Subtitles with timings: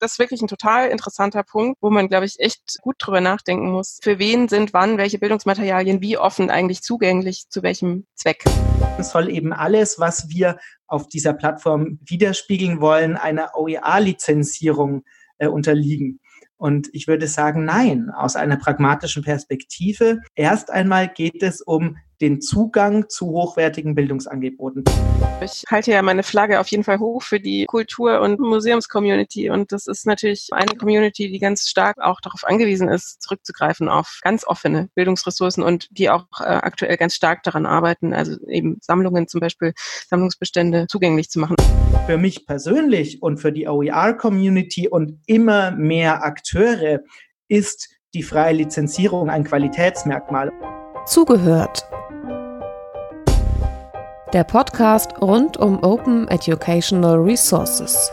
[0.00, 3.70] das ist wirklich ein total interessanter Punkt, wo man, glaube ich, echt gut drüber nachdenken
[3.70, 3.98] muss.
[4.02, 8.44] Für wen sind wann welche Bildungsmaterialien wie offen eigentlich zugänglich, zu welchem Zweck?
[8.98, 15.04] Es soll eben alles, was wir auf dieser Plattform widerspiegeln wollen, einer OER-Lizenzierung
[15.36, 16.20] äh, unterliegen.
[16.56, 20.20] Und ich würde sagen, nein, aus einer pragmatischen Perspektive.
[20.34, 24.84] Erst einmal geht es um den Zugang zu hochwertigen Bildungsangeboten.
[25.42, 29.50] Ich halte ja meine Flagge auf jeden Fall hoch für die Kultur- und Museumscommunity.
[29.50, 34.20] Und das ist natürlich eine Community, die ganz stark auch darauf angewiesen ist, zurückzugreifen auf
[34.22, 39.28] ganz offene Bildungsressourcen und die auch äh, aktuell ganz stark daran arbeiten, also eben Sammlungen
[39.28, 39.72] zum Beispiel,
[40.08, 41.56] Sammlungsbestände zugänglich zu machen.
[42.06, 47.00] Für mich persönlich und für die OER-Community und immer mehr Akteure
[47.48, 50.50] ist die freie Lizenzierung ein Qualitätsmerkmal.
[51.06, 51.86] Zugehört
[54.32, 58.12] der Podcast rund um Open Educational Resources.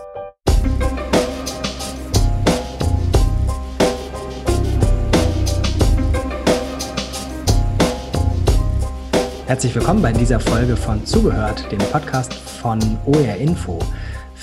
[9.46, 13.78] Herzlich willkommen bei dieser Folge von Zugehört, dem Podcast von OER Info.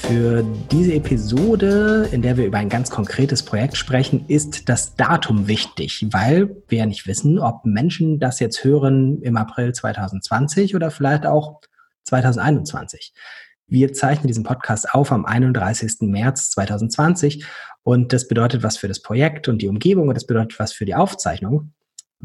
[0.09, 5.49] Für diese Episode, in der wir über ein ganz konkretes Projekt sprechen, ist das Datum
[5.49, 10.91] wichtig, weil wir ja nicht wissen, ob Menschen das jetzt hören im April 2020 oder
[10.91, 11.63] vielleicht auch
[12.03, 13.15] 2021.
[13.67, 16.03] Wir zeichnen diesen Podcast auf am 31.
[16.03, 17.47] März 2020
[17.83, 20.85] und das bedeutet was für das Projekt und die Umgebung und das bedeutet was für
[20.85, 21.73] die Aufzeichnung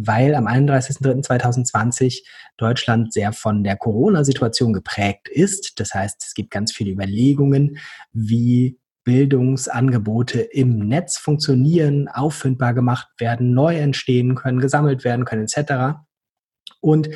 [0.02, 2.24] weil am 31.03.2020
[2.58, 5.80] Deutschland sehr von der Corona-Situation geprägt ist.
[5.80, 7.78] Das heißt, es gibt ganz viele Überlegungen,
[8.14, 16.00] wie Bildungsangebote im Netz funktionieren, auffindbar gemacht werden, neu entstehen können, gesammelt werden können, etc.
[16.80, 17.10] Und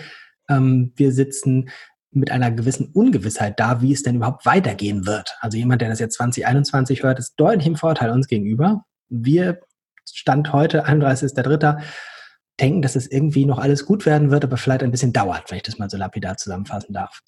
[0.49, 1.69] ähm, wir sitzen
[2.11, 5.37] mit einer gewissen Ungewissheit da, wie es denn überhaupt weitergehen wird.
[5.39, 8.83] Also jemand, der das jetzt 2021 hört, ist deutlich im Vorteil uns gegenüber.
[9.07, 9.61] Wir
[10.05, 11.81] Stand heute, 31.03.,
[12.59, 15.57] denken, dass es irgendwie noch alles gut werden wird, aber vielleicht ein bisschen dauert, wenn
[15.57, 17.21] ich das mal so lapidar zusammenfassen darf.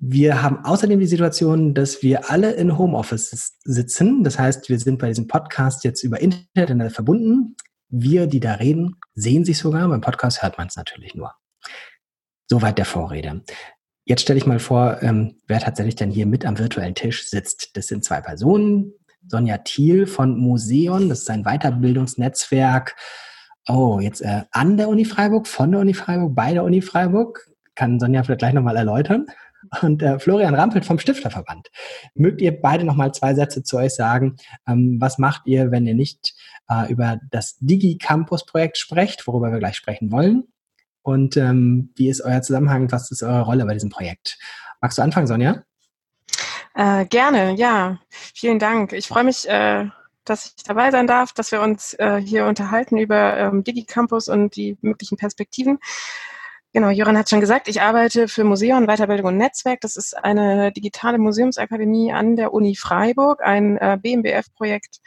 [0.00, 4.22] Wir haben außerdem die Situation, dass wir alle in Homeoffice sitzen.
[4.22, 7.56] Das heißt, wir sind bei diesem Podcast jetzt über Internet verbunden.
[7.88, 9.88] Wir, die da reden, sehen sich sogar.
[9.88, 11.34] Beim Podcast hört man es natürlich nur.
[12.46, 13.42] Soweit der Vorrede.
[14.04, 17.76] Jetzt stelle ich mal vor, ähm, wer tatsächlich denn hier mit am virtuellen Tisch sitzt.
[17.76, 18.92] Das sind zwei Personen.
[19.26, 22.94] Sonja Thiel von Museon, das ist ein Weiterbildungsnetzwerk
[23.68, 27.46] Oh, jetzt äh, an der Uni Freiburg, von der Uni Freiburg, bei der Uni Freiburg.
[27.74, 29.26] Kann Sonja vielleicht gleich nochmal erläutern.
[29.82, 31.68] Und äh, Florian Rampelt vom Stifterverband.
[32.14, 34.36] Mögt ihr beide nochmal zwei Sätze zu euch sagen?
[34.66, 36.34] Ähm, was macht ihr, wenn ihr nicht
[36.70, 40.44] äh, über das Digi-Campus-Projekt sprecht, worüber wir gleich sprechen wollen?
[41.02, 42.90] Und ähm, wie ist euer Zusammenhang?
[42.90, 44.38] Was ist eure Rolle bei diesem Projekt?
[44.80, 45.62] Magst du anfangen, Sonja?
[46.74, 47.98] Äh, gerne, ja.
[48.08, 48.92] Vielen Dank.
[48.92, 49.86] Ich freue mich, äh,
[50.28, 54.56] dass ich dabei sein darf, dass wir uns äh, hier unterhalten über ähm, DigiCampus und
[54.56, 55.78] die möglichen Perspektiven.
[56.72, 59.80] Genau, Joran hat schon gesagt, ich arbeite für Museum, Weiterbildung und Netzwerk.
[59.80, 65.00] Das ist eine digitale Museumsakademie an der Uni Freiburg, ein äh, BMBF-Projekt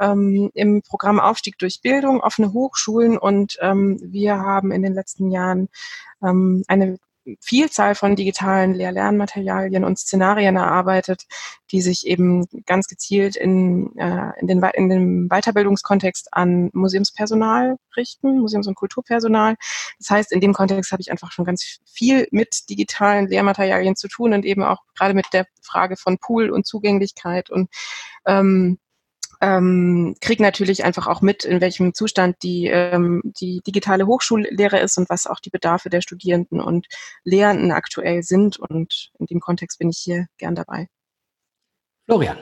[0.00, 3.18] ähm, im Programm Aufstieg durch Bildung, offene Hochschulen.
[3.18, 5.68] Und ähm, wir haben in den letzten Jahren
[6.22, 6.98] ähm, eine
[7.40, 11.24] Vielzahl von digitalen Lehr-Lernmaterialien und Szenarien erarbeitet,
[11.70, 18.40] die sich eben ganz gezielt in, äh, in, den, in dem Weiterbildungskontext an Museumspersonal richten,
[18.40, 19.56] Museums- und Kulturpersonal.
[19.98, 24.08] Das heißt, in dem Kontext habe ich einfach schon ganz viel mit digitalen Lehrmaterialien zu
[24.08, 27.70] tun und eben auch gerade mit der Frage von Pool und Zugänglichkeit und
[28.26, 28.78] ähm,
[29.42, 34.96] ähm, kriege natürlich einfach auch mit, in welchem Zustand die, ähm, die digitale Hochschullehre ist
[34.98, 36.86] und was auch die Bedarfe der Studierenden und
[37.24, 38.58] Lehrenden aktuell sind.
[38.58, 40.86] Und in dem Kontext bin ich hier gern dabei.
[42.06, 42.38] Florian.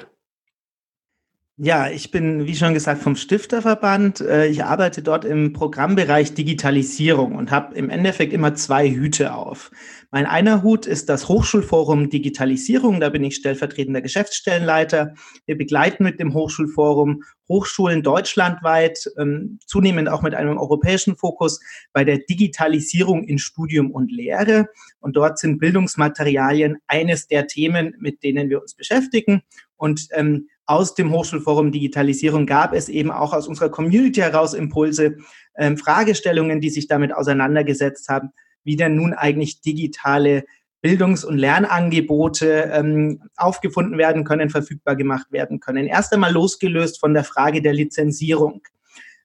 [1.63, 4.23] Ja, ich bin, wie schon gesagt, vom Stifterverband.
[4.23, 9.71] Äh, ich arbeite dort im Programmbereich Digitalisierung und habe im Endeffekt immer zwei Hüte auf.
[10.11, 12.99] Mein einer Hut ist das Hochschulforum Digitalisierung.
[12.99, 15.13] Da bin ich stellvertretender Geschäftsstellenleiter.
[15.45, 21.61] Wir begleiten mit dem Hochschulforum Hochschulen deutschlandweit, ähm, zunehmend auch mit einem europäischen Fokus
[21.93, 24.69] bei der Digitalisierung in Studium und Lehre.
[25.01, 29.43] Und dort sind Bildungsmaterialien eines der Themen, mit denen wir uns beschäftigen.
[29.77, 35.17] Und ähm, aus dem Hochschulforum Digitalisierung gab es eben auch aus unserer Community heraus Impulse,
[35.57, 38.31] ähm, Fragestellungen, die sich damit auseinandergesetzt haben,
[38.63, 40.45] wie denn nun eigentlich digitale
[40.81, 45.89] Bildungs- und Lernangebote ähm, aufgefunden werden können, verfügbar gemacht werden können.
[45.89, 48.63] Erst einmal losgelöst von der Frage der Lizenzierung.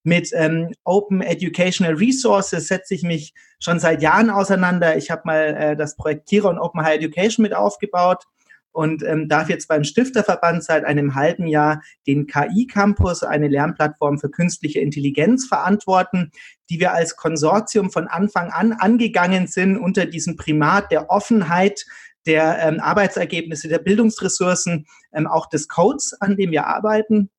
[0.04, 4.98] Mit ähm, Open Educational Resources setze ich mich schon seit Jahren auseinander.
[4.98, 8.26] Ich habe mal äh, das Projekt Kira und Open High Education mit aufgebaut
[8.76, 14.30] und ähm, darf jetzt beim Stifterverband seit einem halben Jahr den KI-Campus, eine Lernplattform für
[14.30, 16.32] künstliche Intelligenz, verantworten,
[16.70, 21.86] die wir als Konsortium von Anfang an angegangen sind unter diesem Primat der Offenheit,
[22.26, 27.30] der ähm, Arbeitsergebnisse, der Bildungsressourcen, ähm, auch des Codes, an dem wir arbeiten.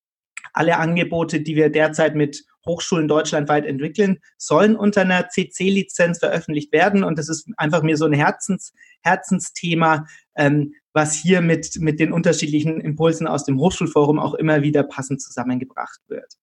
[0.55, 7.05] Alle Angebote, die wir derzeit mit Hochschulen deutschlandweit entwickeln, sollen unter einer CC-Lizenz veröffentlicht werden.
[7.05, 8.73] Und das ist einfach mir so ein Herzens,
[9.03, 10.07] Herzensthema,
[10.37, 15.21] ähm, was hier mit, mit den unterschiedlichen Impulsen aus dem Hochschulforum auch immer wieder passend
[15.21, 16.35] zusammengebracht wird.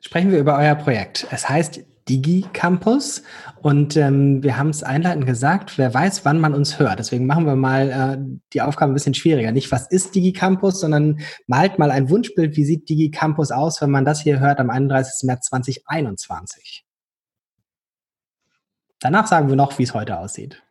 [0.00, 1.26] Sprechen wir über euer Projekt.
[1.30, 3.22] Es heißt DigiCampus
[3.60, 6.98] und ähm, wir haben es einleitend gesagt, wer weiß, wann man uns hört.
[6.98, 9.52] Deswegen machen wir mal äh, die Aufgabe ein bisschen schwieriger.
[9.52, 14.04] Nicht, was ist DigiCampus, sondern malt mal ein Wunschbild, wie sieht DigiCampus aus, wenn man
[14.04, 15.26] das hier hört am 31.
[15.26, 16.84] März 2021.
[18.98, 20.62] Danach sagen wir noch, wie es heute aussieht.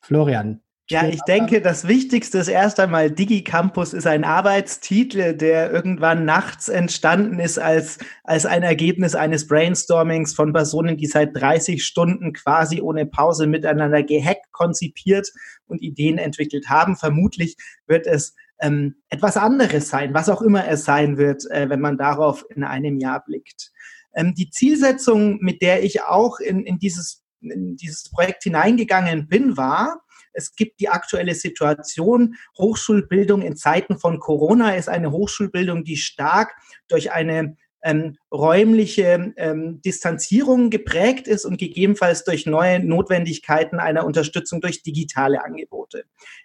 [0.00, 6.24] Florian, ja, ich denke, das Wichtigste ist erst einmal, DigiCampus ist ein Arbeitstitel, der irgendwann
[6.24, 12.32] nachts entstanden ist als, als ein Ergebnis eines Brainstormings von Personen, die seit 30 Stunden
[12.32, 15.32] quasi ohne Pause miteinander gehackt, konzipiert
[15.66, 16.94] und Ideen entwickelt haben.
[16.94, 17.56] Vermutlich
[17.88, 21.98] wird es ähm, etwas anderes sein, was auch immer es sein wird, äh, wenn man
[21.98, 23.72] darauf in einem Jahr blickt.
[24.14, 29.56] Ähm, die Zielsetzung, mit der ich auch in, in, dieses, in dieses Projekt hineingegangen bin,
[29.56, 30.00] war,
[30.36, 32.36] es gibt die aktuelle Situation.
[32.58, 36.54] Hochschulbildung in Zeiten von Corona ist eine Hochschulbildung, die stark
[36.88, 44.60] durch eine ähm, räumliche ähm, Distanzierung geprägt ist und gegebenenfalls durch neue Notwendigkeiten einer Unterstützung
[44.60, 46.04] durch digitale Angebote.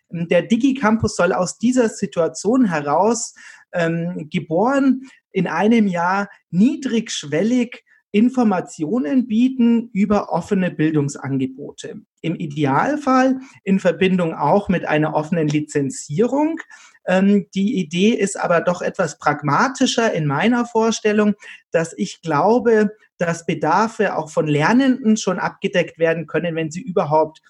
[0.09, 3.33] Der DigiCampus soll aus dieser Situation heraus
[3.73, 5.01] ähm, geboren
[5.31, 12.01] in einem Jahr niedrigschwellig Informationen bieten über offene Bildungsangebote.
[12.21, 16.59] Im Idealfall in Verbindung auch mit einer offenen Lizenzierung.
[17.07, 21.35] Ähm, die Idee ist aber doch etwas pragmatischer in meiner Vorstellung,
[21.71, 27.41] dass ich glaube, dass Bedarfe auch von Lernenden schon abgedeckt werden können, wenn sie überhaupt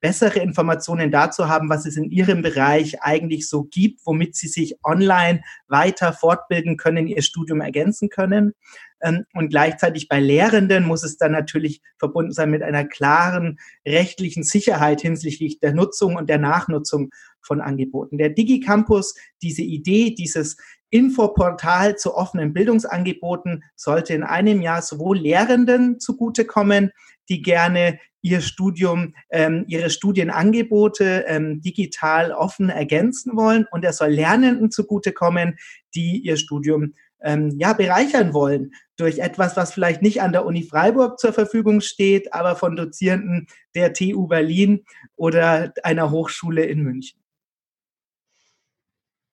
[0.00, 4.76] bessere Informationen dazu haben, was es in ihrem Bereich eigentlich so gibt, womit sie sich
[4.82, 8.54] online weiter fortbilden können, ihr Studium ergänzen können.
[9.02, 14.42] Ähm, und gleichzeitig bei Lehrenden muss es dann natürlich verbunden sein mit einer klaren rechtlichen
[14.42, 17.10] Sicherheit hinsichtlich der Nutzung und der Nachnutzung
[17.40, 18.18] von Angeboten.
[18.18, 20.56] Der DigiCampus, diese Idee, dieses
[20.90, 26.90] Infoportal zu offenen Bildungsangeboten sollte in einem Jahr sowohl Lehrenden zugutekommen,
[27.28, 34.08] die gerne ihr Studium, ähm, ihre Studienangebote ähm, digital offen ergänzen wollen und er soll
[34.08, 35.56] Lernenden zugutekommen,
[35.94, 40.62] die ihr Studium ähm, ja, bereichern wollen durch etwas, was vielleicht nicht an der Uni
[40.62, 44.84] Freiburg zur Verfügung steht, aber von Dozierenden der TU Berlin
[45.16, 47.20] oder einer Hochschule in München.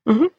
[0.05, 0.29] Mhm.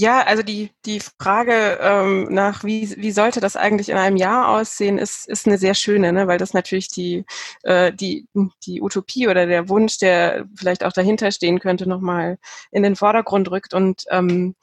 [0.00, 4.48] Ja, also die, die Frage ähm, nach, wie, wie sollte das eigentlich in einem Jahr
[4.48, 6.26] aussehen, ist, ist eine sehr schöne, ne?
[6.26, 7.26] weil das natürlich die,
[7.64, 8.26] äh, die,
[8.64, 12.38] die Utopie oder der Wunsch, der vielleicht auch dahinter stehen könnte, nochmal
[12.70, 13.74] in den Vordergrund rückt.
[13.74, 14.54] Und ähm,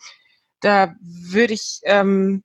[0.62, 2.44] da würde ich ähm,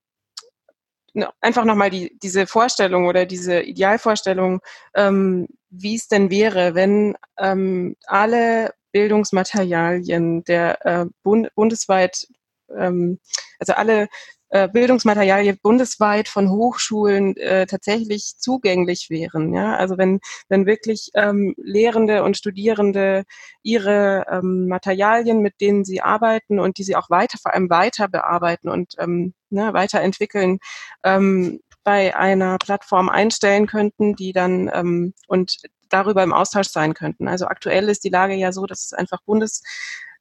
[1.41, 4.61] einfach nochmal die, diese Vorstellung oder diese Idealvorstellung,
[4.94, 12.26] ähm, wie es denn wäre, wenn ähm, alle Bildungsmaterialien der äh, bund bundesweit,
[12.76, 13.19] ähm,
[13.59, 14.09] also alle
[14.69, 19.55] Bildungsmaterialien bundesweit von Hochschulen äh, tatsächlich zugänglich wären.
[19.55, 19.77] Ja?
[19.77, 23.25] Also wenn, wenn wirklich ähm, Lehrende und Studierende
[23.63, 28.09] ihre ähm, Materialien, mit denen sie arbeiten und die sie auch weiter, vor allem weiter
[28.09, 30.59] bearbeiten und ähm, ne, weiterentwickeln,
[31.03, 35.56] ähm, bei einer Plattform einstellen könnten, die dann ähm, und
[35.89, 37.29] darüber im Austausch sein könnten.
[37.29, 39.63] Also aktuell ist die Lage ja so, dass es einfach Bundes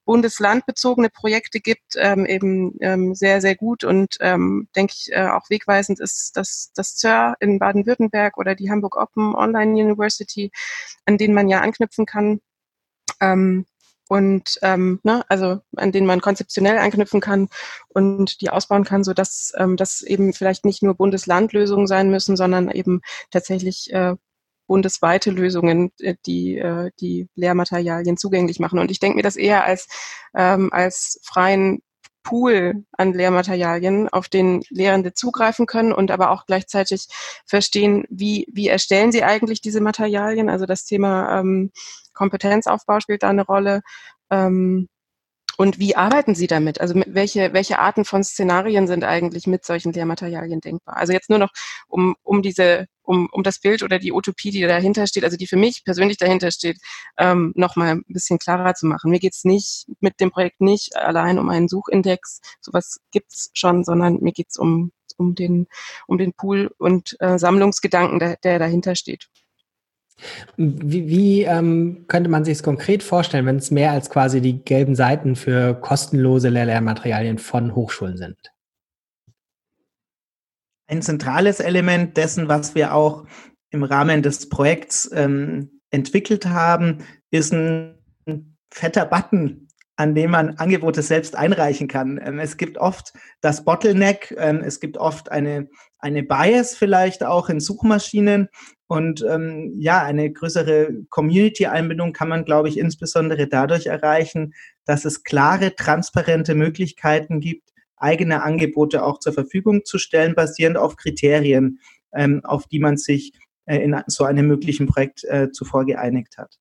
[0.05, 5.49] bundeslandbezogene Projekte gibt, ähm, eben ähm, sehr, sehr gut und ähm, denke ich äh, auch
[5.49, 10.51] wegweisend ist das, das CER in Baden-Württemberg oder die Hamburg Open Online University,
[11.05, 12.41] an denen man ja anknüpfen kann.
[13.19, 13.65] Ähm,
[14.11, 17.47] und ähm, ne, also an denen man konzeptionell anknüpfen kann
[17.87, 22.35] und die ausbauen kann, so dass ähm, das eben vielleicht nicht nur Bundeslandlösungen sein müssen,
[22.35, 24.15] sondern eben tatsächlich äh,
[24.71, 28.79] bundesweite Lösungen, äh, die äh, die Lehrmaterialien zugänglich machen.
[28.79, 29.89] Und ich denke mir das eher als,
[30.33, 31.81] ähm, als freien
[32.23, 37.07] Pool an Lehrmaterialien, auf den Lehrende zugreifen können und aber auch gleichzeitig
[37.45, 40.49] verstehen, wie, wie erstellen sie eigentlich diese Materialien.
[40.49, 41.71] Also das Thema ähm,
[42.13, 43.81] Kompetenzaufbau spielt da eine Rolle.
[44.29, 44.87] Ähm,
[45.57, 46.79] und wie arbeiten Sie damit?
[46.79, 50.95] Also welche, welche Arten von Szenarien sind eigentlich mit solchen Lehrmaterialien denkbar?
[50.95, 51.51] Also jetzt nur noch,
[51.89, 55.47] um, um diese um, um das Bild oder die Utopie, die dahinter steht, also die
[55.47, 56.77] für mich persönlich dahinter steht,
[57.17, 59.11] ähm, nochmal ein bisschen klarer zu machen.
[59.11, 64.19] Mir geht's nicht mit dem Projekt nicht allein um einen Suchindex, sowas gibt's schon, sondern
[64.21, 65.67] mir geht's um, um, den,
[66.07, 69.27] um den Pool und äh, Sammlungsgedanken, der, der dahinter steht.
[70.55, 74.63] Wie, wie ähm, könnte man sich es konkret vorstellen, wenn es mehr als quasi die
[74.63, 78.37] gelben Seiten für kostenlose Lehrmaterialien von Hochschulen sind?
[80.91, 83.25] Ein zentrales Element dessen, was wir auch
[83.69, 86.97] im Rahmen des Projekts ähm, entwickelt haben,
[87.29, 87.95] ist ein
[88.73, 92.19] fetter Button, an dem man Angebote selbst einreichen kann.
[92.21, 97.47] Ähm, es gibt oft das Bottleneck, ähm, es gibt oft eine, eine Bias vielleicht auch
[97.47, 98.49] in Suchmaschinen
[98.87, 105.23] und ähm, ja, eine größere Community-Einbindung kann man, glaube ich, insbesondere dadurch erreichen, dass es
[105.23, 107.70] klare, transparente Möglichkeiten gibt,
[108.01, 111.79] eigene Angebote auch zur Verfügung zu stellen, basierend auf Kriterien,
[112.13, 113.33] ähm, auf die man sich
[113.65, 116.57] äh, in so einem möglichen Projekt äh, zuvor geeinigt hat.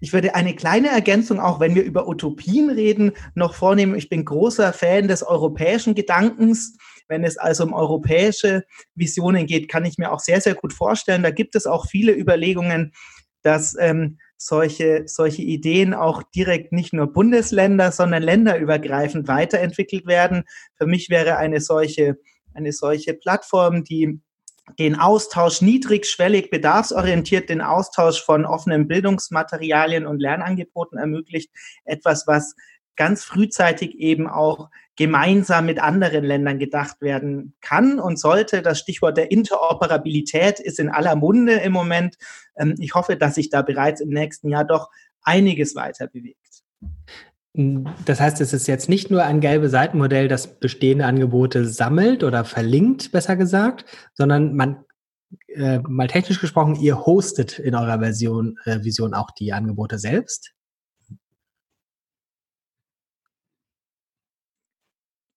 [0.00, 3.94] Ich würde eine kleine Ergänzung, auch wenn wir über Utopien reden, noch vornehmen.
[3.94, 6.76] Ich bin großer Fan des europäischen Gedankens.
[7.08, 8.64] Wenn es also um europäische
[8.94, 11.22] Visionen geht, kann ich mir auch sehr, sehr gut vorstellen.
[11.22, 12.92] Da gibt es auch viele Überlegungen,
[13.42, 20.44] dass ähm, solche, solche Ideen auch direkt nicht nur Bundesländer, sondern länderübergreifend weiterentwickelt werden.
[20.76, 22.16] Für mich wäre eine solche,
[22.54, 24.20] eine solche Plattform, die
[24.78, 31.50] den Austausch niedrigschwellig, bedarfsorientiert, den Austausch von offenen Bildungsmaterialien und Lernangeboten ermöglicht.
[31.84, 32.56] Etwas, was
[32.96, 38.62] ganz frühzeitig eben auch gemeinsam mit anderen Ländern gedacht werden kann und sollte.
[38.62, 42.16] Das Stichwort der Interoperabilität ist in aller Munde im Moment.
[42.56, 44.88] Ähm, ich hoffe, dass sich da bereits im nächsten Jahr doch
[45.22, 46.38] einiges weiter bewegt.
[47.54, 52.44] Das heißt, es ist jetzt nicht nur ein gelbe Seitenmodell, das bestehende Angebote sammelt oder
[52.44, 54.84] verlinkt, besser gesagt, sondern man
[55.48, 60.52] äh, mal technisch gesprochen, ihr hostet in eurer Version, äh, Vision auch die Angebote selbst.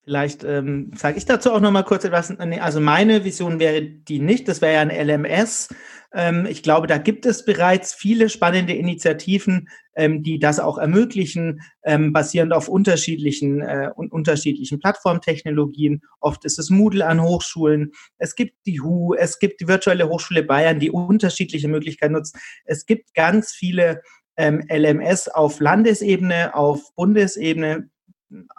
[0.10, 2.36] Vielleicht ähm, sage ich dazu auch noch mal kurz etwas.
[2.40, 5.70] Also meine Vision wäre die nicht, das wäre ja ein LMS.
[6.16, 11.62] Ähm, ich glaube, da gibt es bereits viele spannende Initiativen, ähm, die das auch ermöglichen,
[11.84, 16.02] ähm, basierend auf unterschiedlichen, äh, unterschiedlichen Plattformtechnologien.
[16.22, 17.92] Oft ist es Moodle an Hochschulen.
[18.18, 22.36] Es gibt die HU, es gibt die Virtuelle Hochschule Bayern, die unterschiedliche Möglichkeiten nutzt.
[22.66, 24.02] Es gibt ganz viele
[24.38, 27.92] ähm, LMS auf Landesebene, auf Bundesebene,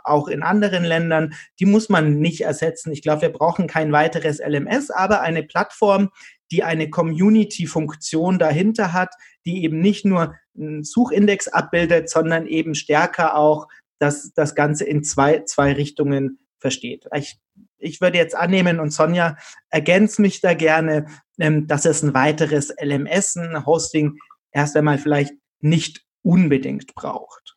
[0.04, 2.92] auch in anderen Ländern, die muss man nicht ersetzen.
[2.92, 6.10] Ich glaube, wir brauchen kein weiteres LMS, aber eine Plattform,
[6.50, 9.14] die eine Community-Funktion dahinter hat,
[9.46, 15.04] die eben nicht nur einen Suchindex abbildet, sondern eben stärker auch das, das Ganze in
[15.04, 17.06] zwei, zwei Richtungen versteht.
[17.14, 17.38] Ich,
[17.78, 19.36] ich würde jetzt annehmen, und Sonja
[19.70, 21.06] ergänzt mich da gerne,
[21.38, 24.18] ähm, dass es ein weiteres LMS, ein Hosting
[24.52, 27.56] erst einmal vielleicht nicht unbedingt braucht.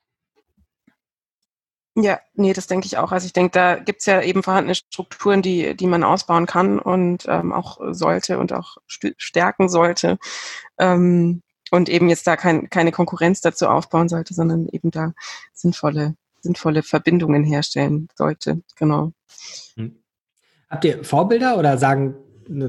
[1.96, 3.12] Ja, nee, das denke ich auch.
[3.12, 7.26] Also ich denke, da gibt's ja eben vorhandene Strukturen, die, die man ausbauen kann und
[7.28, 10.18] ähm, auch sollte und auch stärken sollte.
[10.80, 15.14] Ähm, und eben jetzt da kein, keine Konkurrenz dazu aufbauen sollte, sondern eben da
[15.54, 18.62] sinnvolle, sinnvolle Verbindungen herstellen sollte.
[18.76, 19.12] Genau.
[19.76, 19.98] Hm.
[20.70, 22.16] Habt ihr Vorbilder oder sagen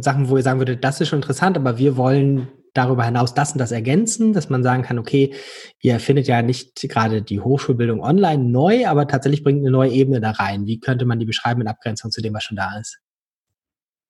[0.01, 3.53] Sachen, wo ihr sagen würdet, das ist schon interessant, aber wir wollen darüber hinaus das
[3.53, 5.33] und das ergänzen, dass man sagen kann, okay,
[5.81, 10.21] ihr findet ja nicht gerade die Hochschulbildung online neu, aber tatsächlich bringt eine neue Ebene
[10.21, 10.67] da rein.
[10.67, 12.99] Wie könnte man die beschreiben in Abgrenzung zu dem, was schon da ist?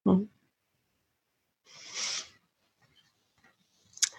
[0.04, 0.34] Mhm.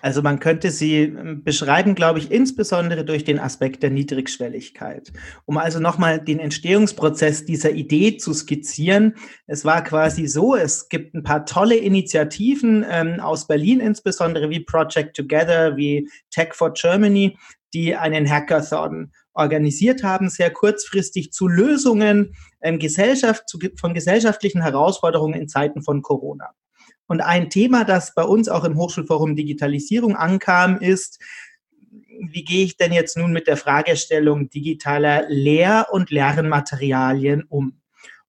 [0.05, 5.11] Also man könnte sie ähm, beschreiben, glaube ich, insbesondere durch den Aspekt der Niedrigschwelligkeit.
[5.45, 9.15] Um also nochmal den Entstehungsprozess dieser Idee zu skizzieren.
[9.47, 14.59] Es war quasi so, es gibt ein paar tolle Initiativen ähm, aus Berlin insbesondere wie
[14.59, 17.35] Project Together, wie Tech for Germany,
[17.73, 25.33] die einen Hackathon organisiert haben, sehr kurzfristig zu Lösungen ähm, Gesellschaft, zu, von gesellschaftlichen Herausforderungen
[25.33, 26.53] in Zeiten von Corona.
[27.07, 31.19] Und ein Thema, das bei uns auch im Hochschulforum Digitalisierung ankam, ist,
[32.29, 37.81] wie gehe ich denn jetzt nun mit der Fragestellung digitaler Lehr- und Lernmaterialien um?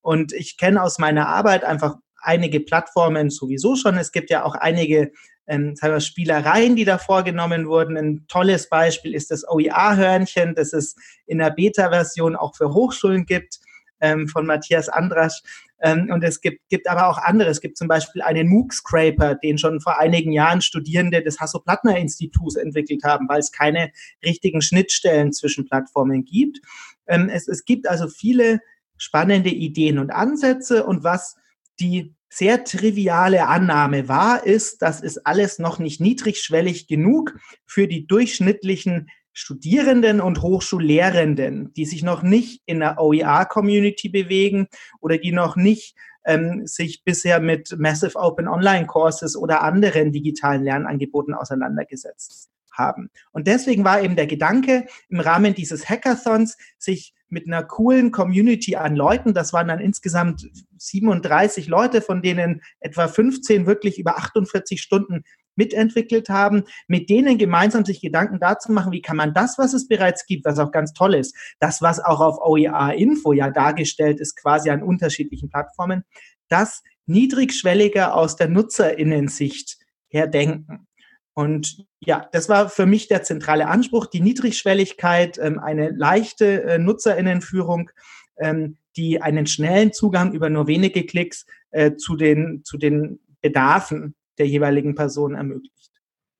[0.02, 3.97] Und ich kenne aus meiner Arbeit einfach einige Plattformen sowieso schon.
[3.97, 5.12] Es gibt ja auch einige
[5.47, 7.97] ähm, Spielereien, die da vorgenommen wurden.
[7.97, 13.61] Ein tolles Beispiel ist das OER-Hörnchen, das es in der Beta-Version auch für Hochschulen gibt,
[14.00, 15.42] ähm, von Matthias Andrasch.
[15.80, 17.50] Ähm, und es gibt, gibt aber auch andere.
[17.50, 23.02] Es gibt zum Beispiel einen MOOC-Scraper, den schon vor einigen Jahren Studierende des Hasso-Plattner-Instituts entwickelt
[23.04, 23.90] haben, weil es keine
[24.24, 26.58] richtigen Schnittstellen zwischen Plattformen gibt.
[27.06, 28.60] Ähm, es, es gibt also viele
[28.96, 31.36] spannende Ideen und Ansätze und was
[31.78, 37.34] die sehr triviale Annahme wahr ist, das ist alles noch nicht niedrigschwellig genug
[37.64, 39.08] für die durchschnittlichen
[39.38, 44.66] Studierenden und Hochschullehrenden, die sich noch nicht in der OER-Community bewegen
[44.99, 50.64] oder die noch nicht ähm, sich bisher mit Massive Open Online Courses oder anderen digitalen
[50.64, 53.11] Lernangeboten auseinandergesetzt haben.
[53.31, 58.76] Und deswegen war eben der Gedanke, im Rahmen dieses Hackathons sich mit einer coolen Community
[58.76, 64.81] an Leuten, das waren dann insgesamt 37 Leute, von denen etwa 15 wirklich über 48
[64.81, 65.25] Stunden
[65.56, 69.88] mitentwickelt haben, mit denen gemeinsam sich Gedanken dazu machen, wie kann man das, was es
[69.88, 74.20] bereits gibt, was auch ganz toll ist, das, was auch auf OER Info ja dargestellt
[74.20, 76.04] ist, quasi an unterschiedlichen Plattformen,
[76.48, 80.86] das niedrigschwelliger aus der Nutzerinnensicht her denken.
[81.34, 86.78] Und ja, das war für mich der zentrale Anspruch, die Niedrigschwelligkeit, ähm, eine leichte äh,
[86.78, 87.90] Nutzerinnenführung,
[88.38, 94.14] ähm, die einen schnellen Zugang über nur wenige Klicks äh, zu, den, zu den Bedarfen
[94.38, 95.93] der jeweiligen Person ermöglicht.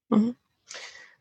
[0.09, 0.37] Mhm.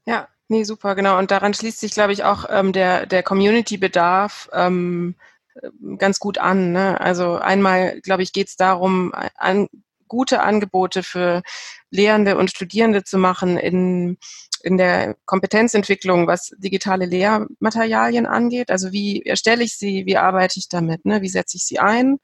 [0.05, 1.17] Ja, nee, super, genau.
[1.17, 5.15] Und daran schließt sich, glaube ich, auch ähm, der, der Community-Bedarf ähm,
[5.97, 6.71] ganz gut an.
[6.71, 6.99] Ne?
[6.99, 9.67] Also einmal, glaube ich, geht es darum, an,
[10.07, 11.41] gute Angebote für
[11.89, 14.17] Lehrende und Studierende zu machen in,
[14.61, 18.69] in der Kompetenzentwicklung, was digitale Lehrmaterialien angeht.
[18.69, 21.21] Also wie erstelle ich sie, wie arbeite ich damit, ne?
[21.21, 22.19] wie setze ich sie ein?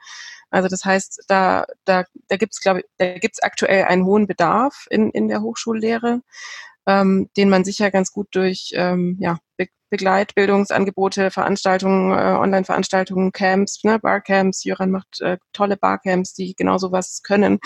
[0.51, 4.05] Also das heißt, da, da, da gibt es, glaube ich, da gibt es aktuell einen
[4.05, 6.21] hohen Bedarf in, in der Hochschullehre,
[6.87, 13.83] ähm, den man sicher ganz gut durch ähm, ja, Be Begleitbildungsangebote, Veranstaltungen, äh, Online-Veranstaltungen, Camps,
[13.83, 17.59] ne, Barcamps, Jöran macht äh, tolle Barcamps, die genau sowas können,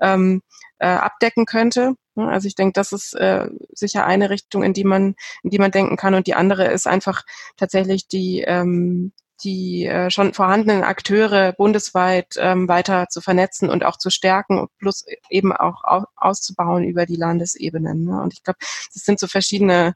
[0.00, 0.42] ähm,
[0.80, 1.94] äh, abdecken könnte.
[2.16, 5.14] Ne, also ich denke, das ist äh, sicher eine Richtung, in die man,
[5.44, 6.14] in die man denken kann.
[6.14, 7.22] Und die andere ist einfach
[7.56, 13.96] tatsächlich die, ähm, die äh, schon vorhandenen Akteure bundesweit ähm, weiter zu vernetzen und auch
[13.96, 18.04] zu stärken, plus eben auch au auszubauen über die Landesebenen.
[18.04, 18.20] Ne?
[18.20, 18.58] Und ich glaube,
[18.92, 19.94] das sind so verschiedene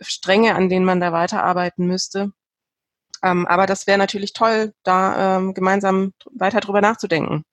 [0.00, 2.32] Stränge, an denen man da weiterarbeiten müsste.
[3.22, 7.44] Ähm, aber das wäre natürlich toll, da ähm, gemeinsam weiter drüber nachzudenken.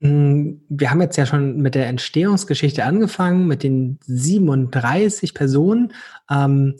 [0.00, 5.92] Hm, wir haben jetzt ja schon mit der Entstehungsgeschichte angefangen, mit den 37 Personen.
[6.30, 6.76] Ähm,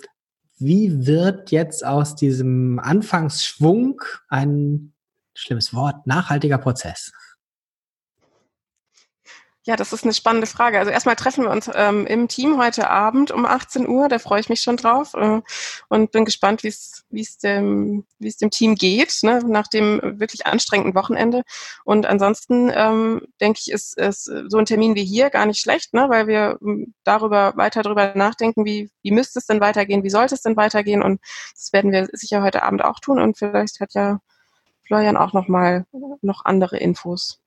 [0.61, 4.93] wie wird jetzt aus diesem Anfangsschwung ein
[5.35, 7.13] schlimmes Wort, nachhaltiger Prozess?
[9.69, 10.79] Ja, das ist eine spannende Frage.
[10.79, 14.09] Also erstmal treffen wir uns ähm, im Team heute Abend um 18 Uhr.
[14.09, 15.43] Da freue ich mich schon drauf äh,
[15.91, 20.47] und bin gespannt, wie es dem wie es dem Team geht ne, nach dem wirklich
[20.47, 21.43] anstrengenden Wochenende.
[21.85, 25.93] Und ansonsten ähm, denke ich, ist, ist so ein Termin wie hier gar nicht schlecht,
[25.93, 30.09] ne, weil wir ähm, darüber weiter darüber nachdenken, wie wie müsste es denn weitergehen, wie
[30.09, 31.03] sollte es denn weitergehen.
[31.03, 31.21] Und
[31.55, 33.21] das werden wir sicher heute Abend auch tun.
[33.21, 34.21] Und vielleicht hat ja
[34.87, 35.85] Florian auch noch mal
[36.23, 37.43] noch andere Infos.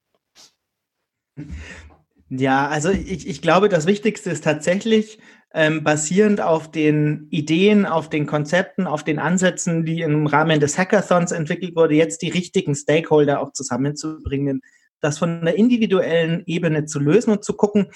[2.34, 5.20] Ja, also ich, ich glaube, das Wichtigste ist tatsächlich,
[5.54, 10.78] ähm, basierend auf den Ideen, auf den Konzepten, auf den Ansätzen, die im Rahmen des
[10.78, 14.62] Hackathons entwickelt wurde, jetzt die richtigen Stakeholder auch zusammenzubringen,
[15.02, 17.88] das von der individuellen Ebene zu lösen und zu gucken,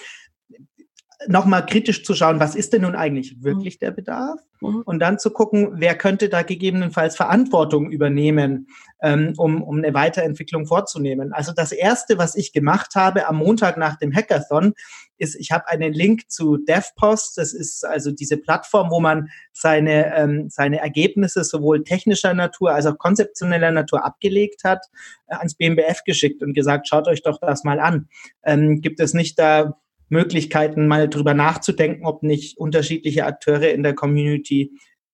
[1.28, 4.40] nochmal kritisch zu schauen, was ist denn nun eigentlich wirklich der Bedarf?
[4.62, 4.84] Mhm.
[4.86, 8.68] Und dann zu gucken, wer könnte da gegebenenfalls Verantwortung übernehmen,
[9.02, 11.34] ähm, um, um eine Weiterentwicklung vorzunehmen.
[11.34, 14.74] Also das Erste, was ich gemacht habe am Montag nach dem Hackathon,
[15.18, 17.38] ist, ich habe einen Link zu DevPost.
[17.38, 22.86] Das ist also diese Plattform, wo man seine, ähm, seine Ergebnisse sowohl technischer Natur als
[22.86, 24.86] auch konzeptioneller Natur abgelegt hat,
[25.28, 28.10] äh, ans BMBF geschickt und gesagt, schaut euch doch das mal an.
[28.44, 29.78] Ähm, gibt es nicht da
[30.10, 34.72] Möglichkeiten, mal drüber nachzudenken, ob nicht unterschiedliche Akteure in der Community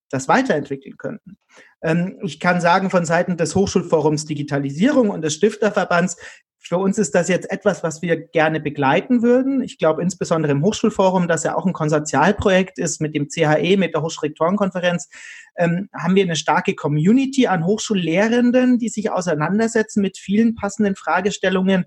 [0.10, 1.38] das weiterentwickeln könnten.
[1.82, 6.18] Ähm, ich kann sagen, von Seiten des Hochschulforums Digitalisierung und des Stifterverbands,
[6.64, 9.62] für uns ist das jetzt etwas, was wir gerne begleiten würden.
[9.62, 13.96] Ich glaube insbesondere im Hochschulforum, das ja auch ein Konsortialprojekt ist mit dem CHE, mit
[13.96, 15.10] der Hochschulrektorenkonferenz,
[15.58, 21.86] ähm, haben wir eine starke Community an Hochschullehrenden, die sich auseinandersetzen mit vielen passenden Fragestellungen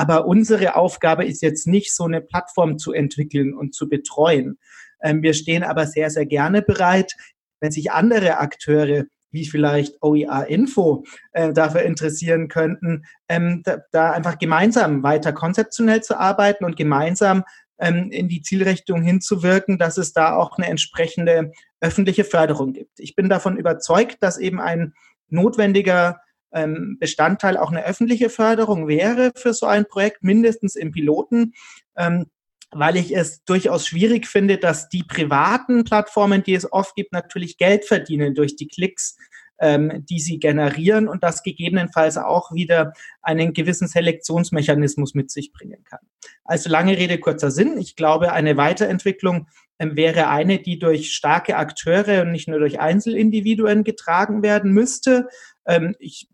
[0.00, 4.58] aber unsere Aufgabe ist jetzt nicht, so eine Plattform zu entwickeln und zu betreuen.
[5.02, 7.12] Ähm, wir stehen aber sehr, sehr gerne bereit,
[7.60, 14.12] wenn sich andere Akteure wie vielleicht OER Info äh, dafür interessieren könnten, ähm, da, da,
[14.12, 17.44] einfach gemeinsam weiter konzeptionell zu arbeiten und gemeinsam
[17.78, 22.98] ähm, in die Zielrichtung hinzuwirken, dass es da auch eine entsprechende öffentliche Förderung gibt.
[22.98, 24.94] Ich bin davon überzeugt, dass eben ein
[25.28, 31.52] notwendiger ähm, Bestandteil auch eine öffentliche Förderung wäre für so ein Projekt, mindestens im Piloten.
[31.96, 32.26] Ähm,
[32.72, 37.58] weil ich es durchaus schwierig finde, dass die privaten Plattformen, die es oft gibt, natürlich
[37.58, 39.16] Geld verdienen durch die Klicks
[39.60, 45.84] ähm, die sie generieren und das gegebenenfalls auch wieder einen gewissen Selektionsmechanismus mit sich bringen
[45.84, 46.00] kann.
[46.44, 47.78] Also lange Rede, kurzer Sinn.
[47.78, 52.80] Ich glaube, eine Weiterentwicklung ähm, wäre eine, die durch starke Akteure und nicht nur durch
[52.80, 55.28] Einzelindividuen getragen werden müsste.
[55.66, 56.28] Ähm, ich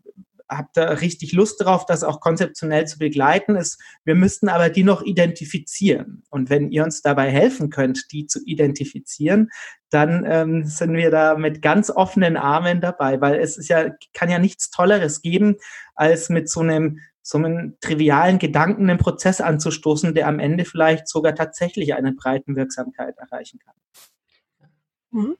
[0.49, 3.55] habe da richtig Lust drauf, das auch konzeptionell zu begleiten.
[3.55, 6.23] Ist, wir müssten aber die noch identifizieren.
[6.29, 9.49] Und wenn ihr uns dabei helfen könnt, die zu identifizieren,
[9.89, 14.29] dann ähm, sind wir da mit ganz offenen Armen dabei, weil es ist ja, kann
[14.29, 15.55] ja nichts Tolleres geben,
[15.95, 21.09] als mit so einem so einen trivialen Gedanken einen Prozess anzustoßen, der am Ende vielleicht
[21.09, 23.75] sogar tatsächlich eine Breitenwirksamkeit erreichen kann.
[25.11, 25.37] Mhm.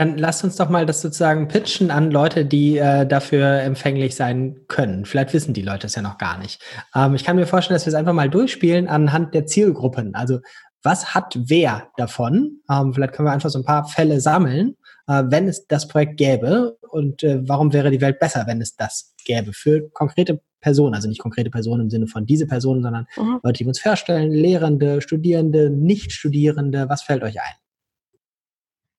[0.00, 4.56] Dann lasst uns doch mal das sozusagen pitchen an Leute, die äh, dafür empfänglich sein
[4.66, 5.04] können.
[5.04, 6.62] Vielleicht wissen die Leute es ja noch gar nicht.
[6.94, 10.14] Ähm, ich kann mir vorstellen, dass wir es einfach mal durchspielen anhand der Zielgruppen.
[10.14, 10.40] Also
[10.82, 12.62] was hat wer davon?
[12.70, 16.16] Ähm, vielleicht können wir einfach so ein paar Fälle sammeln, äh, wenn es das Projekt
[16.16, 16.78] gäbe.
[16.88, 21.08] Und äh, warum wäre die Welt besser, wenn es das gäbe für konkrete Personen, also
[21.08, 23.40] nicht konkrete Personen im Sinne von diese Personen, sondern mhm.
[23.42, 27.54] Leute, die uns vorstellen, Lehrende, Studierende, Nicht-Studierende, was fällt euch ein?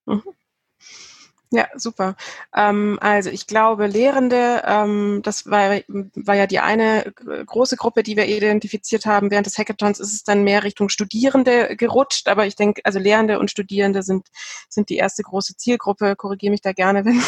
[0.05, 0.21] Mhm.
[1.53, 2.15] Ja, super.
[2.55, 7.13] Ähm, also ich glaube, Lehrende, ähm, das war, war ja die eine
[7.45, 9.31] große Gruppe, die wir identifiziert haben.
[9.31, 13.37] Während des Hackathons ist es dann mehr Richtung Studierende gerutscht, aber ich denke, also Lehrende
[13.37, 14.27] und Studierende sind,
[14.69, 16.15] sind die erste große Zielgruppe.
[16.15, 17.21] Korrigiere mich da gerne, wenn,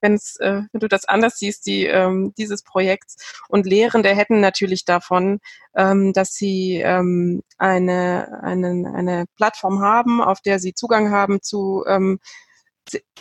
[0.00, 3.16] wenn's, äh, wenn du das anders siehst, die, ähm, dieses Projekts.
[3.50, 5.40] Und Lehrende hätten natürlich davon,
[5.76, 11.84] ähm, dass sie ähm, eine, eine, eine Plattform haben, auf der sie Zugang haben zu
[11.86, 12.18] ähm,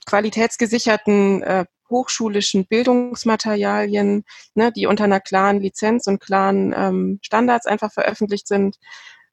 [0.05, 4.23] qualitätsgesicherten äh, hochschulischen Bildungsmaterialien,
[4.55, 8.77] ne, die unter einer klaren Lizenz und klaren ähm, Standards einfach veröffentlicht sind,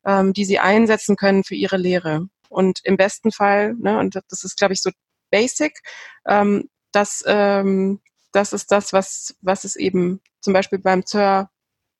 [0.04, 2.28] ähm, die sie einsetzen können für ihre Lehre.
[2.48, 4.90] Und im besten Fall, ne, und das ist, glaube ich, so
[5.30, 5.80] basic,
[6.28, 8.00] ähm, das, ähm,
[8.32, 11.50] das ist das, was, was es eben zum Beispiel beim ZÖR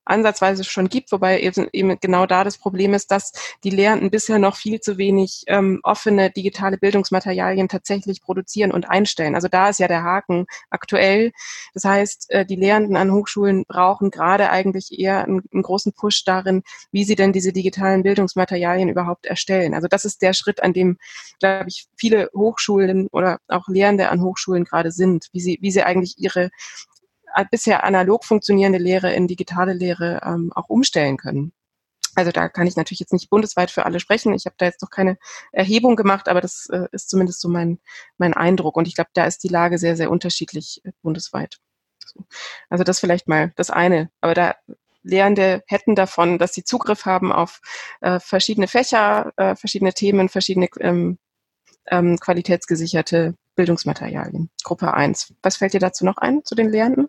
[0.05, 3.33] ansatzweise schon gibt, wobei eben, eben genau da das Problem ist, dass
[3.65, 9.35] die Lehrenden bisher noch viel zu wenig ähm, offene digitale Bildungsmaterialien tatsächlich produzieren und einstellen.
[9.35, 11.33] Also da ist ja der Haken aktuell.
[11.73, 16.25] Das heißt, äh, die Lehrenden an Hochschulen brauchen gerade eigentlich eher einen, einen großen Push
[16.25, 16.63] darin,
[16.93, 19.75] wie sie denn diese digitalen Bildungsmaterialien überhaupt erstellen.
[19.75, 20.99] Also das ist der Schritt, an dem,
[21.41, 25.83] glaube ich, viele Hochschulen oder auch Lehrende an Hochschulen gerade sind, wie sie, wie sie
[25.83, 26.51] eigentlich ihre
[27.51, 31.53] bisher analog funktionierende Lehre in digitale Lehre ähm, auch umstellen können.
[32.15, 34.35] Also da kann ich natürlich jetzt nicht bundesweit für alle sprechen.
[34.35, 35.19] Ich habe da jetzt noch keine
[35.53, 37.81] Erhebung gemacht, aber das äh, ist zumindest so mein,
[38.19, 38.77] mein Eindruck.
[38.77, 41.59] Und ich glaube, da ist die Lage sehr, sehr unterschiedlich äh, bundesweit.
[42.05, 42.25] So.
[42.69, 44.11] Also das vielleicht mal das eine.
[44.21, 44.55] Aber da
[45.03, 47.61] Lehrende hätten davon, dass sie Zugriff haben auf
[48.01, 51.19] äh, verschiedene Fächer, äh, verschiedene Themen, verschiedene ähm,
[51.91, 54.51] ähm, qualitätsgesicherte Bildungsmaterialien.
[54.63, 55.35] Gruppe 1.
[55.43, 57.09] Was fällt dir dazu noch ein, zu den Lehrenden?